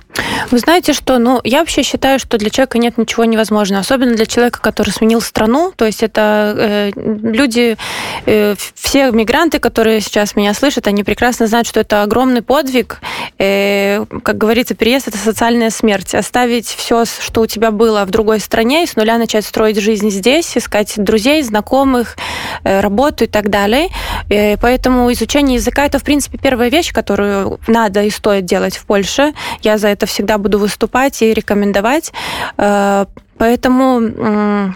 Вы 0.52 0.60
знаете, 0.60 0.94
что, 0.94 1.18
ну, 1.20 1.42
я 1.44 1.60
вообще 1.60 1.84
считаю, 1.84 2.20
что 2.20 2.38
для 2.38 2.50
человека 2.50 2.78
нет 2.78 2.98
ничего 2.98 3.26
невозможного, 3.26 3.82
особенно 3.82 4.16
для 4.16 4.26
человека, 4.26 4.60
который 4.62 4.92
сменил 4.92 5.22
страну, 5.22 5.74
то 5.76 5.86
есть 5.86 6.04
это 6.04 6.54
э, 6.58 6.92
люди 6.96 7.78
э, 8.19 8.19
все 8.25 9.11
мигранты, 9.11 9.59
которые 9.59 10.01
сейчас 10.01 10.37
меня 10.37 10.55
слышат, 10.55 10.87
они 10.87 11.05
прекрасно 11.05 11.47
знают, 11.47 11.67
что 11.67 11.81
это 11.81 12.03
огромный 12.03 12.43
подвиг. 12.43 13.01
Э, 13.39 14.05
как 14.23 14.39
говорится, 14.39 14.75
переезд– 14.75 15.09
это 15.09 15.19
социальная 15.19 15.71
смерть. 15.71 16.15
Оставить 16.15 16.67
все, 16.67 17.05
что 17.05 17.43
у 17.43 17.47
тебя 17.47 17.71
было 17.71 18.05
в 18.05 18.11
другой 18.11 18.41
стране, 18.41 18.85
и 18.85 18.87
с 18.87 18.97
нуля 18.97 19.19
начать 19.19 19.45
строить 19.45 19.79
жизнь 19.81 20.11
здесь, 20.11 20.57
искать 20.57 20.95
друзей, 20.97 21.43
знакомых, 21.43 22.17
э, 22.65 22.81
работу 22.81 23.25
и 23.25 23.27
так 23.27 23.51
далее. 23.51 23.89
Э, 24.29 24.57
поэтому 24.57 25.11
изучение 25.13 25.57
языка– 25.57 25.85
это, 25.87 25.99
в 25.99 26.05
принципе, 26.05 26.39
первая 26.39 26.71
вещь, 26.71 26.93
которую 26.93 27.61
надо 27.67 28.03
и 28.03 28.11
стоит 28.11 28.45
делать 28.45 28.77
в 28.77 28.87
Польше. 28.87 29.33
Я 29.63 29.79
за 29.79 29.89
это 29.89 30.07
всегда 30.07 30.39
буду 30.39 30.59
выступать 30.59 31.23
и 31.23 31.33
рекомендовать. 31.33 32.13
Э, 32.57 33.07
поэтому 33.39 34.75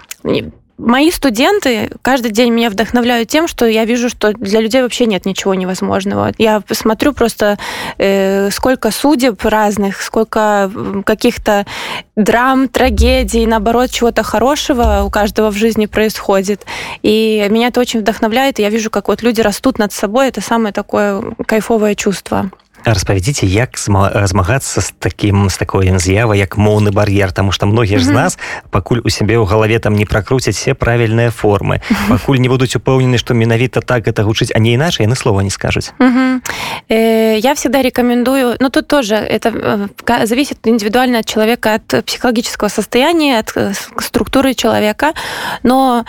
мои 0.77 1.11
студенты 1.11 1.89
каждый 2.01 2.31
день 2.31 2.51
меня 2.51 2.69
вдохновляют 2.69 3.29
тем, 3.29 3.47
что 3.47 3.65
я 3.65 3.85
вижу, 3.85 4.09
что 4.09 4.33
для 4.33 4.59
людей 4.59 4.81
вообще 4.81 5.05
нет 5.05 5.25
ничего 5.25 5.53
невозможного. 5.53 6.31
Я 6.37 6.61
смотрю 6.71 7.13
просто, 7.13 7.57
э, 7.97 8.49
сколько 8.51 8.91
судеб 8.91 9.43
разных, 9.43 10.01
сколько 10.01 10.71
каких-то 11.05 11.65
драм, 12.15 12.67
трагедий, 12.67 13.45
наоборот, 13.45 13.91
чего-то 13.91 14.23
хорошего 14.23 15.03
у 15.05 15.09
каждого 15.09 15.51
в 15.51 15.55
жизни 15.55 15.85
происходит. 15.85 16.65
И 17.03 17.45
меня 17.49 17.67
это 17.67 17.79
очень 17.79 18.01
вдохновляет. 18.01 18.59
И 18.59 18.61
я 18.61 18.69
вижу, 18.69 18.89
как 18.89 19.07
вот 19.07 19.21
люди 19.21 19.41
растут 19.41 19.79
над 19.79 19.93
собой. 19.93 20.27
Это 20.27 20.41
самое 20.41 20.73
такое 20.73 21.21
кайфовое 21.45 21.95
чувство 21.95 22.51
распавядзіце 22.84 23.46
як 23.46 23.76
змагацца 23.78 24.80
з 24.80 24.92
таким 24.98 25.50
з 25.50 25.56
такой 25.56 25.92
з'явай 25.98 26.38
як 26.38 26.56
моўны 26.56 26.90
бар'ер 26.90 27.32
тому 27.32 27.52
что 27.52 27.66
многія 27.66 27.98
ж 27.98 28.04
з 28.04 28.10
нас 28.10 28.38
пакуль 28.70 29.00
у 29.04 29.10
сябе 29.10 29.36
ў 29.36 29.44
галаве 29.44 29.78
там 29.78 29.94
не 29.94 30.06
пракруцяць 30.06 30.56
все 30.56 30.74
правільныя 30.74 31.30
формы 31.30 31.80
пакуль 32.08 32.40
не 32.40 32.48
будуць 32.48 32.76
упэўнены 32.76 33.18
што 33.18 33.34
менавіта 33.34 33.80
так 33.80 34.08
это 34.08 34.24
гучыць 34.24 34.52
а 34.54 34.58
не 34.58 34.74
іначай 34.74 35.06
яны 35.06 35.16
слова 35.16 35.42
не 35.42 35.50
скажуць 35.50 35.92
э, 36.88 37.36
я 37.38 37.54
всегда 37.54 37.82
рекомендую 37.82 38.56
но 38.60 38.68
ну, 38.68 38.70
тут 38.70 38.88
тоже 38.88 39.14
это 39.14 39.88
э, 40.06 40.26
зависит 40.26 40.58
индивидуально 40.64 41.20
от 41.20 41.26
человека 41.26 41.74
от 41.74 42.04
психологического 42.04 42.68
состояния 42.68 43.38
от 43.38 43.52
э, 43.56 43.72
структуры 43.98 44.54
человека 44.54 45.12
но 45.62 46.04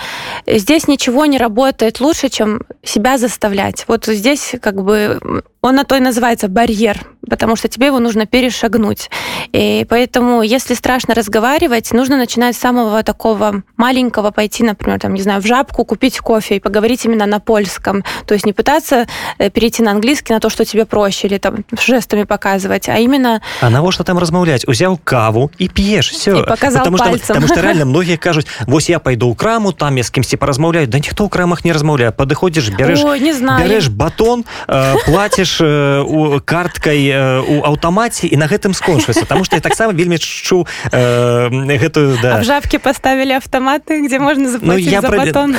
здесь 0.48 0.88
ничего 0.88 1.26
не 1.26 1.38
работает 1.38 2.00
лучше 2.00 2.30
чем 2.30 2.62
себя 2.84 3.18
заставлять 3.18 3.86
вот 3.88 4.06
здесь 4.06 4.56
как 4.62 4.82
бы 4.84 5.44
он 5.66 5.76
на 5.76 5.84
то 5.84 5.96
и 5.96 6.00
называется 6.00 6.48
барьер, 6.48 7.06
потому 7.30 7.56
что 7.56 7.68
тебе 7.68 7.88
его 7.88 8.00
нужно 8.00 8.26
перешагнуть. 8.26 9.12
И 9.52 9.86
поэтому, 9.88 10.42
если 10.42 10.74
страшно 10.74 11.14
разговаривать, 11.14 11.92
нужно 11.94 12.18
начинать 12.18 12.56
с 12.56 12.60
самого 12.60 13.04
такого 13.04 13.62
маленького, 13.78 14.32
пойти, 14.32 14.64
например, 14.64 15.00
там, 15.00 15.14
не 15.14 15.22
знаю, 15.22 15.42
в 15.42 15.46
жабку, 15.46 15.86
купить 15.86 16.20
кофе 16.20 16.56
и 16.56 16.60
поговорить 16.60 17.06
именно 17.06 17.28
на 17.28 17.40
польском. 17.40 18.04
То 18.26 18.34
есть 18.34 18.46
не 18.46 18.54
пытаться 18.54 19.06
э, 19.38 19.52
перейти 19.52 19.84
на 19.84 19.92
английский, 19.92 20.34
на 20.34 20.40
то, 20.40 20.50
что 20.50 20.66
тебе 20.66 20.86
проще, 20.86 21.28
или 21.28 21.38
там 21.38 21.64
жестами 21.80 22.24
показывать, 22.24 22.90
а 22.90 22.98
именно... 22.98 23.42
А 23.62 23.70
на 23.70 23.92
что 23.92 24.04
там 24.04 24.18
размаўлять? 24.18 24.68
Узял 24.68 24.98
каву 24.98 25.52
и 25.60 25.68
пьешь, 25.68 26.10
все. 26.10 26.42
И 26.42 26.46
показал 26.46 26.80
потому 26.80 26.98
пальцем. 26.98 27.20
Что, 27.20 27.34
потому 27.34 27.48
что 27.48 27.62
реально 27.62 27.86
многие 27.86 28.18
кажут, 28.18 28.48
вот 28.66 28.82
я 28.84 29.00
пойду 29.00 29.32
в 29.32 29.36
краму, 29.36 29.74
там 29.74 29.96
я 29.96 30.04
с 30.04 30.10
кем-то 30.10 30.38
поразмаўляю. 30.38 30.88
Да 30.88 30.98
никто 30.98 31.26
в 31.26 31.30
крамах 31.30 31.64
не 31.66 31.72
размаўляет. 31.72 32.16
Подыходишь, 32.16 32.70
берешь, 32.70 33.04
Ой, 33.04 33.20
не 33.20 33.34
знаю. 33.34 33.68
берешь 33.68 33.90
батон, 33.90 34.46
э, 34.68 34.96
платишь 35.06 35.55
э, 35.61 36.03
у, 36.03 36.41
карткай 36.41 37.11
у 37.41 37.65
аўтамаце 37.65 38.27
і 38.27 38.37
на 38.37 38.47
гэтым 38.47 38.75
скончыцца 38.75 39.21
потому 39.27 39.45
что 39.47 39.57
я 39.57 39.63
таксама 39.63 39.93
вельмі 39.93 40.19
чу 40.19 40.67
э, 40.93 41.49
гэтую 41.79 42.19
да. 42.23 42.43
Жабке 42.43 42.79
поставили 42.79 43.33
автоматы 43.33 44.05
где 44.05 44.19
можно 44.19 44.59
ну, 44.61 44.77
я 44.77 45.01
за. 45.01 45.09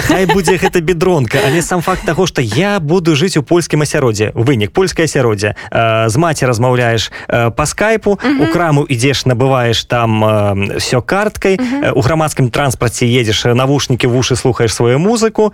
Хай 0.08 0.26
будзе 0.34 0.58
гэта 0.58 0.82
бедронка 0.82 1.40
але 1.46 1.62
сам 1.62 1.82
факт 1.82 2.06
того 2.06 2.26
что 2.26 2.42
я 2.42 2.80
буду 2.80 3.16
жыць 3.16 3.38
у 3.38 3.44
польскім 3.44 3.82
асяроддзе. 3.82 4.32
Вынік. 4.34 4.72
Польскае 4.72 5.06
асяроддзе. 5.06 5.56
Э, 5.72 6.10
з 6.10 6.18
маці 6.18 6.46
размаўляеш 6.46 7.12
э, 7.28 7.52
по 7.52 7.66
скайпу 7.66 8.20
у 8.20 8.46
краму 8.54 8.86
ідзеш 8.88 9.26
набываешь 9.26 9.84
там 9.84 10.24
э, 10.24 10.78
все 10.80 11.02
карткай. 11.02 11.60
У 11.94 12.02
грамадскім 12.02 12.50
транспарце 12.50 13.06
едзеш 13.06 13.46
навушнікі 13.46 14.08
вушы 14.08 14.36
слухаешь 14.36 14.74
сваю 14.74 15.00
музыку 15.00 15.54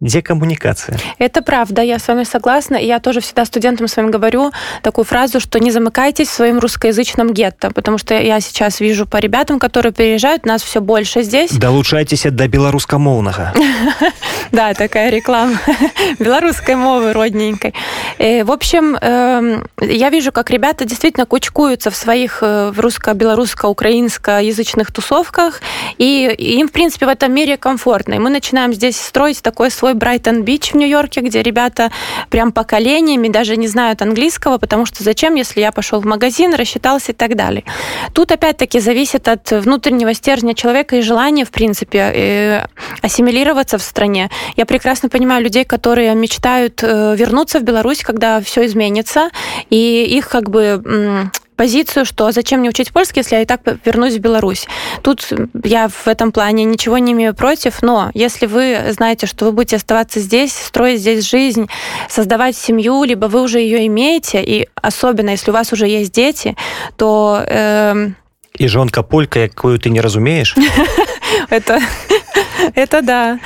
декоммуникация. 0.00 0.98
Это 1.18 1.42
правда, 1.42 1.82
я 1.82 1.98
с 1.98 2.08
вами 2.08 2.24
согласна. 2.24 2.76
И 2.76 2.86
я 2.86 3.00
тоже 3.00 3.20
всегда 3.20 3.44
студентам 3.44 3.88
своим 3.88 4.10
говорю 4.10 4.52
такую 4.82 5.04
фразу, 5.04 5.40
что 5.40 5.58
не 5.58 5.70
замыкайтесь 5.70 6.28
в 6.28 6.32
своем 6.32 6.58
русскоязычном 6.58 7.32
гетто, 7.32 7.70
потому 7.70 7.98
что 7.98 8.14
я 8.14 8.40
сейчас 8.40 8.80
вижу 8.80 9.06
по 9.06 9.18
ребятам, 9.18 9.58
которые 9.58 9.92
переезжают, 9.92 10.46
нас 10.46 10.62
все 10.62 10.80
больше 10.80 11.22
здесь. 11.22 11.52
Долучайтесь 11.52 12.22
до 12.22 12.48
белорусскомовного. 12.48 13.52
Да, 14.52 14.74
такая 14.74 15.10
реклама 15.10 15.60
белорусской 16.18 16.74
мовы 16.74 17.12
родненькой. 17.12 17.72
Э, 18.18 18.42
в 18.42 18.50
общем, 18.50 18.96
эм, 18.96 19.64
я 19.80 20.10
вижу, 20.10 20.32
как 20.32 20.50
ребята 20.50 20.84
действительно 20.84 21.24
кучкуются 21.24 21.92
в 21.92 21.96
своих 21.96 22.38
э, 22.42 22.72
русско-белорусско-украинско-язычных 22.76 24.90
тусовках, 24.90 25.60
и 25.98 26.34
им, 26.36 26.68
в 26.68 26.72
принципе, 26.72 27.06
в 27.06 27.10
этом 27.10 27.32
мире 27.32 27.56
комфортно. 27.56 28.14
И 28.14 28.18
мы 28.18 28.30
начинаем 28.30 28.72
здесь 28.72 29.00
строить 29.00 29.40
такой 29.40 29.70
свой 29.70 29.89
Брайтон-Бич 29.94 30.72
в 30.72 30.76
Нью-Йорке, 30.76 31.20
где 31.20 31.42
ребята 31.42 31.90
прям 32.28 32.52
поколениями 32.52 33.28
даже 33.28 33.56
не 33.56 33.68
знают 33.68 34.02
английского, 34.02 34.58
потому 34.58 34.86
что 34.86 35.02
зачем, 35.04 35.34
если 35.34 35.60
я 35.60 35.72
пошел 35.72 36.00
в 36.00 36.06
магазин, 36.06 36.54
рассчитался 36.54 37.12
и 37.12 37.14
так 37.14 37.36
далее. 37.36 37.64
Тут 38.12 38.32
опять-таки 38.32 38.80
зависит 38.80 39.28
от 39.28 39.50
внутреннего 39.50 40.14
стержня 40.14 40.54
человека 40.54 40.96
и 40.96 41.02
желания, 41.02 41.44
в 41.44 41.50
принципе, 41.50 41.98
э, 41.98 42.66
ассимилироваться 43.02 43.78
в 43.78 43.82
стране. 43.82 44.30
Я 44.56 44.66
прекрасно 44.66 45.08
понимаю 45.08 45.42
людей, 45.42 45.64
которые 45.64 46.14
мечтают 46.14 46.82
э, 46.82 47.14
вернуться 47.16 47.60
в 47.60 47.62
Беларусь, 47.62 48.02
когда 48.02 48.40
все 48.40 48.66
изменится, 48.66 49.30
и 49.70 50.04
их 50.04 50.28
как 50.28 50.50
бы 50.50 51.30
позицию, 51.60 52.06
что 52.06 52.32
зачем 52.32 52.60
мне 52.60 52.70
учить 52.70 52.90
польский, 52.90 53.20
если 53.20 53.36
я 53.36 53.42
и 53.42 53.44
так 53.44 53.60
вернусь 53.84 54.14
в 54.14 54.18
Беларусь. 54.18 54.66
Тут 55.02 55.30
я 55.62 55.88
в 55.88 56.08
этом 56.08 56.32
плане 56.32 56.64
ничего 56.64 56.96
не 56.96 57.12
имею 57.12 57.34
против, 57.34 57.82
но 57.82 58.10
если 58.14 58.46
вы 58.46 58.78
знаете, 58.92 59.26
что 59.26 59.44
вы 59.44 59.52
будете 59.52 59.76
оставаться 59.76 60.20
здесь, 60.20 60.54
строить 60.54 61.00
здесь 61.00 61.28
жизнь, 61.28 61.68
создавать 62.08 62.56
семью, 62.56 63.04
либо 63.04 63.26
вы 63.26 63.42
уже 63.42 63.58
ее 63.60 63.86
имеете, 63.88 64.42
и 64.42 64.68
особенно 64.74 65.28
если 65.28 65.50
у 65.50 65.54
вас 65.54 65.70
уже 65.70 65.86
есть 65.86 66.12
дети, 66.12 66.56
то... 66.96 67.44
Э... 67.46 68.08
И 68.54 68.66
жонка 68.66 69.02
полька, 69.02 69.40
якую 69.40 69.78
ты 69.78 69.90
не 69.90 70.00
разумеешь? 70.00 70.56
Это 71.50 71.78
Это 72.74 73.02
да. 73.02 73.38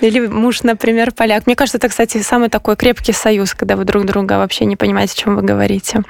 Или 0.00 0.26
муж, 0.26 0.62
например, 0.62 1.12
поляк. 1.12 1.46
Мне 1.46 1.56
кажется, 1.56 1.78
это, 1.78 1.88
кстати, 1.88 2.22
самый 2.22 2.48
такой 2.48 2.76
крепкий 2.76 3.12
союз, 3.12 3.54
когда 3.54 3.76
вы 3.76 3.84
друг 3.84 4.04
друга 4.04 4.34
вообще 4.34 4.64
не 4.64 4.76
понимаете, 4.76 5.14
о 5.14 5.16
чем 5.16 5.36
вы 5.36 5.42
говорите. 5.42 6.02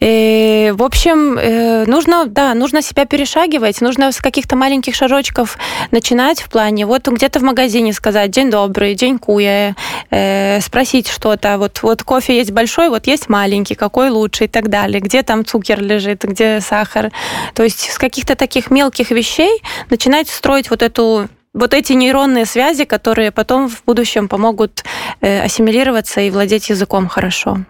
И, 0.00 0.72
в 0.74 0.82
общем, 0.82 1.38
э, 1.38 1.84
нужно, 1.86 2.26
да, 2.26 2.54
нужно 2.54 2.82
себя 2.82 3.04
перешагивать, 3.04 3.80
нужно 3.80 4.12
с 4.12 4.18
каких-то 4.18 4.56
маленьких 4.56 4.94
шажочков 4.94 5.58
начинать 5.90 6.42
в 6.42 6.48
плане, 6.48 6.86
вот 6.86 7.08
где-то 7.08 7.40
в 7.40 7.42
магазине 7.42 7.92
сказать 7.92 8.30
«День 8.30 8.50
добрый», 8.50 8.94
«День 8.94 9.18
куя», 9.18 9.74
э, 10.10 10.60
спросить 10.60 11.08
что-то, 11.08 11.58
вот, 11.58 11.82
вот 11.82 12.02
кофе 12.02 12.36
есть 12.36 12.50
большой, 12.50 12.88
вот 12.88 13.06
есть 13.06 13.28
маленький, 13.28 13.74
какой 13.74 14.10
лучше 14.10 14.44
и 14.44 14.48
так 14.48 14.68
далее, 14.68 15.00
где 15.00 15.22
там 15.22 15.44
цукер 15.44 15.80
лежит, 15.80 16.24
где 16.24 16.60
сахар. 16.60 17.10
То 17.54 17.62
есть 17.62 17.90
с 17.90 17.98
каких-то 17.98 18.36
таких 18.36 18.70
мелких 18.70 19.10
вещей 19.10 19.62
начинать 19.90 20.28
строить 20.28 20.70
вот 20.70 20.82
эту 20.82 21.19
вот 21.53 21.73
эти 21.73 21.93
нейронные 21.93 22.45
связи, 22.45 22.83
которые 22.83 23.31
потом 23.31 23.69
в 23.69 23.83
будущем 23.85 24.27
помогут 24.27 24.83
э, 25.21 25.41
ассимилироваться 25.41 26.21
и 26.21 26.29
владеть 26.29 26.69
языком 26.69 27.07
хорошо. 27.07 27.65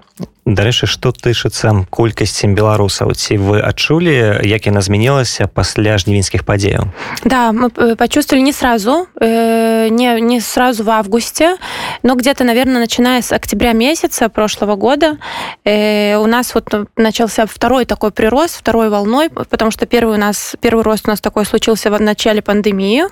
Дарэчы 0.46 0.86
што 0.86 1.10
тычыцца 1.10 1.74
колькасцем 1.90 2.54
беларусаў 2.54 3.18
ці 3.18 3.36
вы 3.42 3.58
адчулі 3.66 4.46
як 4.46 4.70
яна 4.70 4.80
змянілася 4.86 5.50
пасля 5.50 5.98
жнівінскіх 5.98 6.46
падзеяў 6.46 6.86
да 7.26 7.50
мы 7.52 7.74
э, 7.74 7.96
почувствовали 7.98 8.46
не 8.46 8.54
сразу 8.54 9.10
э, 9.20 9.90
не 9.90 10.22
не 10.22 10.40
сразу 10.40 10.84
в 10.84 10.90
августе 10.92 11.58
но 12.04 12.14
где-то 12.14 12.44
наверное 12.46 12.80
начиная 12.80 13.24
с 13.24 13.34
октября 13.34 13.74
месяца 13.74 14.30
прошлого 14.30 14.76
года 14.76 15.18
э, 15.66 16.16
у 16.16 16.28
нас 16.28 16.54
вот 16.54 16.70
начался 16.96 17.48
второй 17.48 17.86
такой 17.86 18.12
прирост 18.12 18.56
второй 18.56 18.90
волной 18.90 19.32
потому 19.32 19.72
что 19.72 19.88
первый 19.88 20.14
у 20.14 20.20
нас 20.20 20.56
первый 20.62 20.84
рост 20.84 21.08
у 21.08 21.10
нас 21.10 21.20
такой 21.22 21.46
случился 21.46 21.90
в 21.90 22.00
начале 22.00 22.44
пандемии 22.44 23.06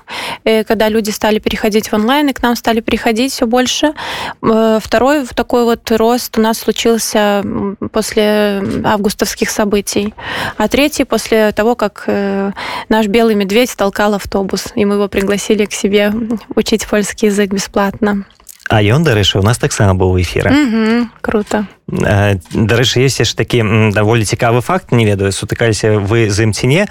когда 0.64 0.88
люди 0.88 1.10
стали 1.10 1.38
переходить 1.38 1.88
в 1.88 1.94
онлайн 1.94 2.28
и 2.28 2.32
к 2.32 2.42
нам 2.42 2.56
стали 2.56 2.80
приходить 2.80 3.32
все 3.32 3.46
больше 3.46 3.94
второй 4.40 5.26
такой 5.26 5.64
вот 5.64 5.90
рост 5.90 6.36
у 6.38 6.40
нас 6.40 6.58
случился 6.58 7.44
после 7.92 8.62
августовских 8.84 9.50
событий, 9.50 10.14
а 10.56 10.68
третий 10.68 11.04
после 11.04 11.52
того, 11.52 11.74
как 11.74 12.04
э, 12.06 12.52
наш 12.88 13.06
белый 13.06 13.34
медведь 13.34 13.74
толкал 13.76 14.14
автобус, 14.14 14.66
и 14.74 14.84
мы 14.84 14.94
его 14.94 15.08
пригласили 15.08 15.64
к 15.64 15.72
себе 15.72 16.12
учить 16.54 16.86
польский 16.86 17.28
язык 17.28 17.52
бесплатно. 17.52 18.24
А 18.68 18.82
ён 18.82 19.04
дарэчы 19.04 19.38
у 19.38 19.42
нас 19.42 19.58
таксама 19.58 19.94
быў 19.94 20.20
эфира 20.20 20.52
угу, 20.52 21.08
круто 21.20 21.66
дарэчы 21.88 23.00
есть 23.00 23.24
ж 23.24 23.36
такі 23.36 23.64
даволі 23.92 24.24
цікавы 24.24 24.60
факт 24.60 24.92
не 24.92 25.08
ведаю 25.08 25.32
сутыкаліся 25.32 25.96
вы 26.04 26.28
з 26.28 26.44
ім 26.44 26.52
ці 26.52 26.66
не 26.68 26.82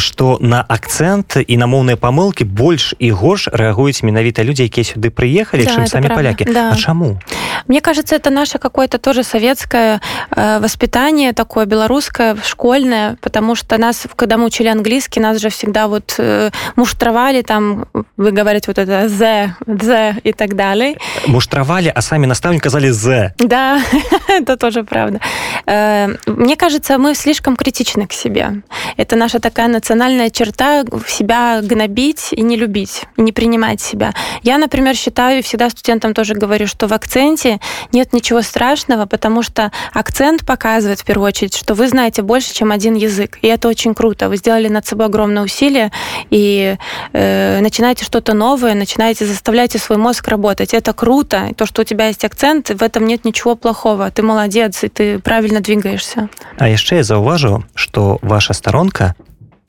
что 0.00 0.38
на 0.40 0.64
акцент 0.64 1.36
і 1.36 1.56
на 1.56 1.66
моўныя 1.68 2.00
памылки 2.00 2.44
больш 2.44 2.94
і 2.98 3.12
горш 3.12 3.48
рэагуюць 3.52 4.00
менавіта 4.02 4.44
людзі 4.44 4.64
якія 4.64 4.84
сюды 4.84 5.12
прыехалі 5.12 5.68
Да, 5.68 5.72
чым 5.76 5.86
самі 5.86 6.08
правда. 6.08 6.14
палякі 6.14 6.44
Да. 6.48 6.72
А 6.72 6.76
чаму 6.76 7.20
Мне 7.68 7.80
кажется, 7.80 8.16
это 8.16 8.30
наше 8.30 8.58
какое-то 8.58 8.98
тоже 8.98 9.22
советское 9.22 10.00
э, 10.30 10.58
воспитание, 10.58 11.32
такое 11.34 11.66
белорусское, 11.66 12.36
школьное, 12.42 13.16
потому 13.20 13.54
что 13.54 13.76
нас, 13.78 14.06
когда 14.16 14.38
мы 14.38 14.46
учили 14.46 14.68
английский, 14.68 15.20
нас 15.20 15.38
же 15.38 15.50
всегда 15.50 15.86
вот 15.86 16.14
э, 16.18 16.50
муштровали, 16.76 17.42
там, 17.42 17.86
вы 18.17 18.31
говорите 18.31 18.65
вот 18.67 18.77
это 18.77 19.07
«the», 19.07 19.51
«the» 19.67 20.15
и 20.23 20.33
так 20.33 20.53
далее. 20.53 20.95
муштравалі 21.27 21.91
а 21.95 22.01
самі 22.01 22.27
настаўнік 22.27 22.61
казалі 22.63 22.91
з 22.91 23.31
Да, 23.39 23.81
это 24.29 24.57
тоже 24.57 24.83
правда. 24.83 25.19
Э, 25.67 26.17
Мне 26.27 26.55
кажется, 26.55 26.97
мы 26.97 27.15
слишком 27.15 27.55
критичны 27.55 28.07
к 28.07 28.13
себе. 28.13 28.61
Это 28.97 29.15
наша 29.15 29.39
такая 29.39 29.67
национальная 29.67 30.29
черта 30.29 30.83
себя 31.07 31.61
гнобить 31.61 32.29
и 32.31 32.41
не 32.41 32.57
любить, 32.57 33.03
и 33.17 33.21
не 33.21 33.31
принимать 33.31 33.81
себя. 33.81 34.13
Я, 34.43 34.57
например, 34.57 34.95
считаю, 34.95 35.39
и 35.39 35.41
всегда 35.41 35.69
студентам 35.69 36.13
тоже 36.13 36.33
говорю, 36.33 36.67
что 36.67 36.87
в 36.87 36.93
акценте 36.93 37.59
нет 37.91 38.13
ничего 38.13 38.41
страшного, 38.41 39.05
потому 39.05 39.43
что 39.43 39.71
акцент 39.93 40.45
показывает 40.45 40.99
в 40.99 41.05
первую 41.05 41.27
очередь, 41.27 41.55
что 41.57 41.73
вы 41.73 41.87
знаете 41.87 42.21
больше, 42.21 42.53
чем 42.53 42.71
один 42.71 42.95
язык. 42.95 43.37
И 43.41 43.47
это 43.47 43.67
очень 43.67 43.93
круто. 43.93 44.29
Вы 44.29 44.37
сделали 44.37 44.67
над 44.67 44.85
собой 44.85 45.05
огромное 45.07 45.43
усилие 45.43 45.91
и 46.29 46.75
э, 47.13 47.59
начинаете 47.61 48.05
что-то 48.08 48.32
новое, 48.32 48.74
начинаете, 48.74 49.26
заставляете 49.26 49.78
свой 49.78 49.98
мозг 49.98 50.28
работать. 50.28 50.72
Это 50.72 50.94
круто. 50.94 51.52
То, 51.56 51.66
что 51.66 51.82
у 51.82 51.84
тебя 51.84 52.06
есть 52.06 52.24
акцент, 52.24 52.70
в 52.70 52.82
этом 52.82 53.04
нет 53.04 53.26
ничего 53.26 53.54
плохого. 53.54 54.10
Ты 54.10 54.22
молодец, 54.22 54.82
и 54.82 54.88
ты 54.88 55.18
правильно 55.18 55.60
двигаешься. 55.60 56.30
А 56.58 56.68
яшчэ 56.68 56.96
я 56.96 57.02
заўважу 57.02 57.64
что 57.74 58.18
ваша 58.22 58.54
старонка 58.54 59.14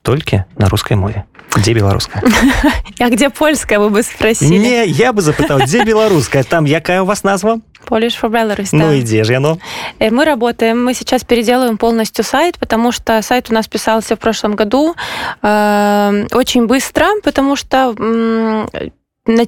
толькі 0.02 0.44
на 0.56 0.68
рускай 0.68 0.96
мове 0.96 1.24
дзе 1.56 1.72
беларуская 1.74 2.22
А 3.00 3.08
где 3.08 3.30
польская, 3.30 3.78
вы 3.78 3.90
бы 3.90 4.02
спросили? 4.02 4.58
не 4.58 4.86
я 4.86 5.12
бы 5.12 5.22
запытаў 5.22 5.66
дзе 5.66 5.84
беларуская 5.84 6.44
там 6.44 6.64
якая 6.64 7.02
у 7.02 7.06
вас 7.06 7.24
назва 7.24 7.60
Polish 7.88 8.20
for 8.20 8.30
Belarus, 8.30 8.68
ну 8.72 8.84
да. 8.84 8.94
і 8.94 9.02
дзе 9.02 9.24
ж 9.24 9.32
яно 9.32 9.58
Э, 9.98 10.10
Мы 10.10 10.24
работаем, 10.24 10.84
мы 10.84 10.94
сейчас 10.94 11.24
переделываем 11.24 11.76
полностью 11.78 12.24
сайт, 12.24 12.58
потому 12.58 12.92
что 12.92 13.22
сайт 13.22 13.50
у 13.50 13.54
нас 13.54 13.66
писался 13.68 14.16
в 14.16 14.18
прошлом 14.18 14.54
году 14.54 14.94
э, 15.42 16.26
очень 16.32 16.66
быстро, 16.66 17.06
потому 17.24 17.56
что 17.56 17.94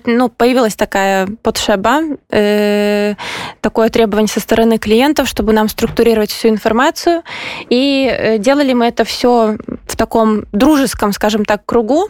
ну, 0.06 0.28
появилась 0.28 0.74
такая 0.74 1.28
подшеба, 1.42 2.00
э, 2.30 3.14
такое 3.60 3.88
требование 3.88 4.28
со 4.28 4.40
стороны 4.40 4.78
клиентов, 4.78 5.28
чтобы 5.28 5.52
нам 5.52 5.68
структурировать 5.68 6.30
всю 6.30 6.48
информацию. 6.48 7.22
И 7.68 8.08
э, 8.10 8.38
делали 8.38 8.72
мы 8.72 8.86
это 8.86 9.04
все 9.04 9.56
в 9.86 9.96
таком 9.96 10.44
дружеском, 10.52 11.12
скажем 11.12 11.44
так, 11.44 11.64
кругу. 11.64 12.08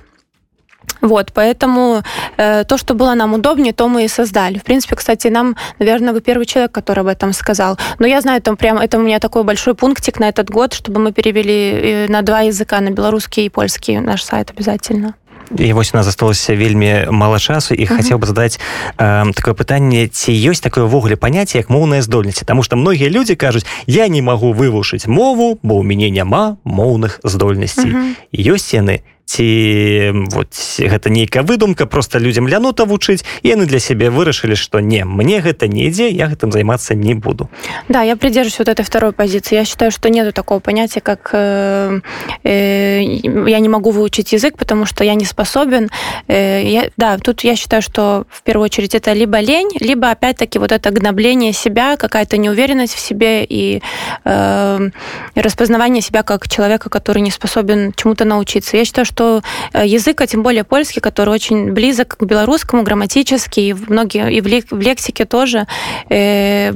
Вот, 1.01 1.33
поэтому 1.35 2.03
э, 2.37 2.65
то, 2.65 2.79
что 2.79 2.95
было 2.95 3.15
нам 3.15 3.35
удобнее, 3.35 3.73
то 3.73 3.89
мы 3.89 4.05
и 4.05 4.09
создали. 4.09 4.59
В 4.59 4.63
принципе, 4.63 4.95
кстати, 4.95 5.29
нам, 5.29 5.57
наверное, 5.81 6.13
вы 6.13 6.21
первый 6.21 6.47
человек, 6.47 6.71
который 6.71 7.01
об 7.01 7.09
этом 7.09 7.33
сказал. 7.33 7.77
Но 7.99 8.07
я 8.07 8.21
знаю, 8.21 8.41
там 8.41 8.57
прям 8.57 8.79
это 8.79 8.99
у 8.99 9.03
меня 9.03 9.19
такой 9.19 9.43
большой 9.43 9.75
пунктик 9.75 10.21
на 10.21 10.29
этот 10.29 10.49
год, 10.49 10.73
чтобы 10.73 11.01
мы 11.01 11.13
перевели 11.13 11.73
э, 11.73 12.07
на 12.09 12.23
два 12.23 12.41
языка, 12.41 12.81
на 12.81 12.91
белорусский 12.91 13.47
и 13.47 13.49
польский 13.49 13.99
наш 13.99 14.23
сайт 14.23 14.51
обязательно 14.51 15.15
і 15.58 15.74
вось 15.74 15.94
у 15.94 15.98
нас 15.98 16.06
засталося 16.06 16.56
вельмі 16.56 17.08
мала 17.10 17.40
часу 17.40 17.74
і 17.74 17.86
хацеў 17.88 18.20
бы 18.20 18.28
задаць 18.28 18.60
э, 18.98 19.32
такое 19.32 19.54
пытанне 19.56 20.08
ці 20.12 20.36
ёсць 20.36 20.60
такое 20.60 20.84
ўвогуле 20.84 21.16
паняцце 21.16 21.58
як 21.64 21.70
моўныя 21.72 22.02
здольнасці 22.04 22.44
Таму 22.44 22.64
што 22.64 22.76
многія 22.76 23.08
людзі 23.10 23.36
кажуць 23.40 23.64
я 23.88 24.08
не 24.12 24.22
магу 24.22 24.52
вывучыць 24.52 25.08
мову 25.08 25.58
бо 25.64 25.80
ў 25.80 25.84
мяне 25.88 26.10
няма 26.12 26.58
моўных 26.68 27.24
здольнасцей 27.24 27.92
Мгм. 27.96 28.16
ёсць 28.36 28.76
яны 28.76 29.08
ці 29.32 30.12
вот 30.32 30.56
гэта 30.80 31.10
нейкая 31.10 31.44
выдумка 31.44 31.86
просто 31.86 32.18
людзям 32.18 32.48
лянота 32.48 32.86
вучыць 32.88 33.28
і 33.44 33.52
яны 33.52 33.68
для 33.68 33.80
сябе 33.84 34.10
вырашылі 34.10 34.56
што 34.56 34.80
не 34.80 35.04
мне 35.04 35.44
гэта 35.44 35.68
не 35.68 35.92
ідзе 35.92 36.08
я 36.08 36.32
гэтым 36.32 36.52
займацца 36.56 36.96
не 36.96 37.14
буду 37.14 37.50
Да, 37.90 38.04
я 38.04 38.16
придерживаюсь 38.16 38.60
вот 38.60 38.70
этой 38.70 38.84
второй 38.84 39.12
позиции. 39.12 39.56
Я 39.56 39.66
считаю, 39.66 39.92
что 39.92 40.10
нету 40.10 40.32
такого 40.32 40.60
понятия, 40.60 41.02
как 41.02 41.30
э, 41.34 42.00
э, 42.44 43.02
я 43.04 43.60
не 43.60 43.70
могу 43.70 43.92
выучить 43.92 44.34
язык, 44.34 44.58
потому 44.58 44.86
что 44.86 45.04
я 45.04 45.16
не 45.16 45.26
способен. 45.26 45.90
Э, 46.28 46.62
я, 46.64 46.90
да, 46.98 47.18
тут 47.18 47.44
я 47.44 47.56
считаю, 47.56 47.82
что 47.82 48.26
в 48.30 48.44
первую 48.44 48.66
очередь 48.66 48.96
это 48.96 49.14
либо 49.14 49.40
лень, 49.40 49.72
либо 49.80 50.10
опять-таки 50.10 50.60
вот 50.60 50.72
это 50.72 50.92
гнобление 50.92 51.54
себя, 51.54 51.98
какая-то 51.98 52.38
неуверенность 52.38 52.96
в 52.96 53.00
себе 53.00 53.46
и 53.46 53.82
э, 54.26 54.90
распознавание 55.36 56.02
себя 56.02 56.24
как 56.24 56.48
человека, 56.48 56.90
который 56.90 57.22
не 57.22 57.32
способен 57.32 57.94
чему-то 57.96 58.26
научиться. 58.26 58.78
Я 58.78 58.86
считаю, 58.86 59.06
что 59.06 59.18
э, 59.73 59.87
язык, 59.87 60.21
а 60.21 60.27
тем 60.27 60.43
более 60.43 60.65
польский, 60.65 61.01
который 61.01 61.31
очень 61.31 61.73
близок 61.73 62.17
к 62.17 62.25
белорусскому 62.25 62.83
грамматически, 62.83 63.61
и 63.61 63.73
многие, 63.75 64.33
и 64.33 64.41
в 64.41 64.81
лексике 64.81 65.25
тоже, 65.25 65.67
э, 66.11 66.73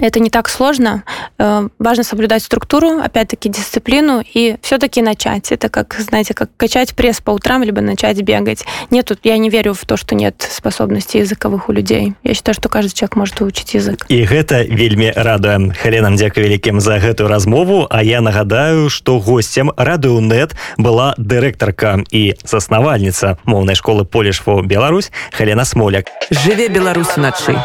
это 0.00 0.20
не 0.20 0.30
так 0.30 0.48
сложно. 0.48 1.02
Э, 1.38 1.68
Важно 1.78 2.04
соблюдать 2.04 2.42
структуру, 2.42 2.98
опять-таки 2.98 3.48
дисциплину 3.48 4.22
и 4.34 4.56
все-таки 4.62 5.02
начать. 5.02 5.52
Это 5.52 5.68
как, 5.68 5.96
знаете, 5.98 6.34
как 6.34 6.50
качать 6.56 6.94
пресс 6.94 7.20
по 7.20 7.30
утрам, 7.30 7.62
либо 7.62 7.80
начать 7.80 8.20
бегать. 8.22 8.64
Нету, 8.90 9.16
я 9.22 9.36
не 9.38 9.50
верю 9.50 9.74
в 9.74 9.84
то, 9.84 9.96
что 9.96 10.14
нет 10.14 10.46
способностей 10.50 11.18
языковых 11.18 11.68
у 11.68 11.72
людей. 11.72 12.14
Я 12.24 12.34
считаю, 12.34 12.54
что 12.54 12.68
каждый 12.68 12.94
человек 12.94 13.16
может 13.16 13.40
выучить 13.40 13.74
язык. 13.74 14.06
і 14.08 14.24
гэта 14.26 14.64
вельмі 14.68 15.12
радуе 15.16 15.72
халенам 15.82 16.16
дзякую 16.16 16.46
вялікім 16.46 16.80
за 16.80 16.98
гэтую 16.98 17.28
размову 17.28 17.86
А 17.90 18.02
я 18.02 18.20
нагадаю 18.20 18.88
што 18.90 19.18
госцем 19.20 19.70
радыонет 19.76 20.54
была 20.76 21.14
дырэктарка 21.18 22.04
і 22.10 22.34
заснавальніца 22.44 23.38
моўнай 23.44 23.74
школы 23.74 24.04
полішфо 24.04 24.62
Беларусь 24.62 25.10
Халена 25.32 25.64
смоляк 25.64 26.06
Жыве 26.30 26.68
Беларусь 26.68 27.16
уначы. 27.16 27.56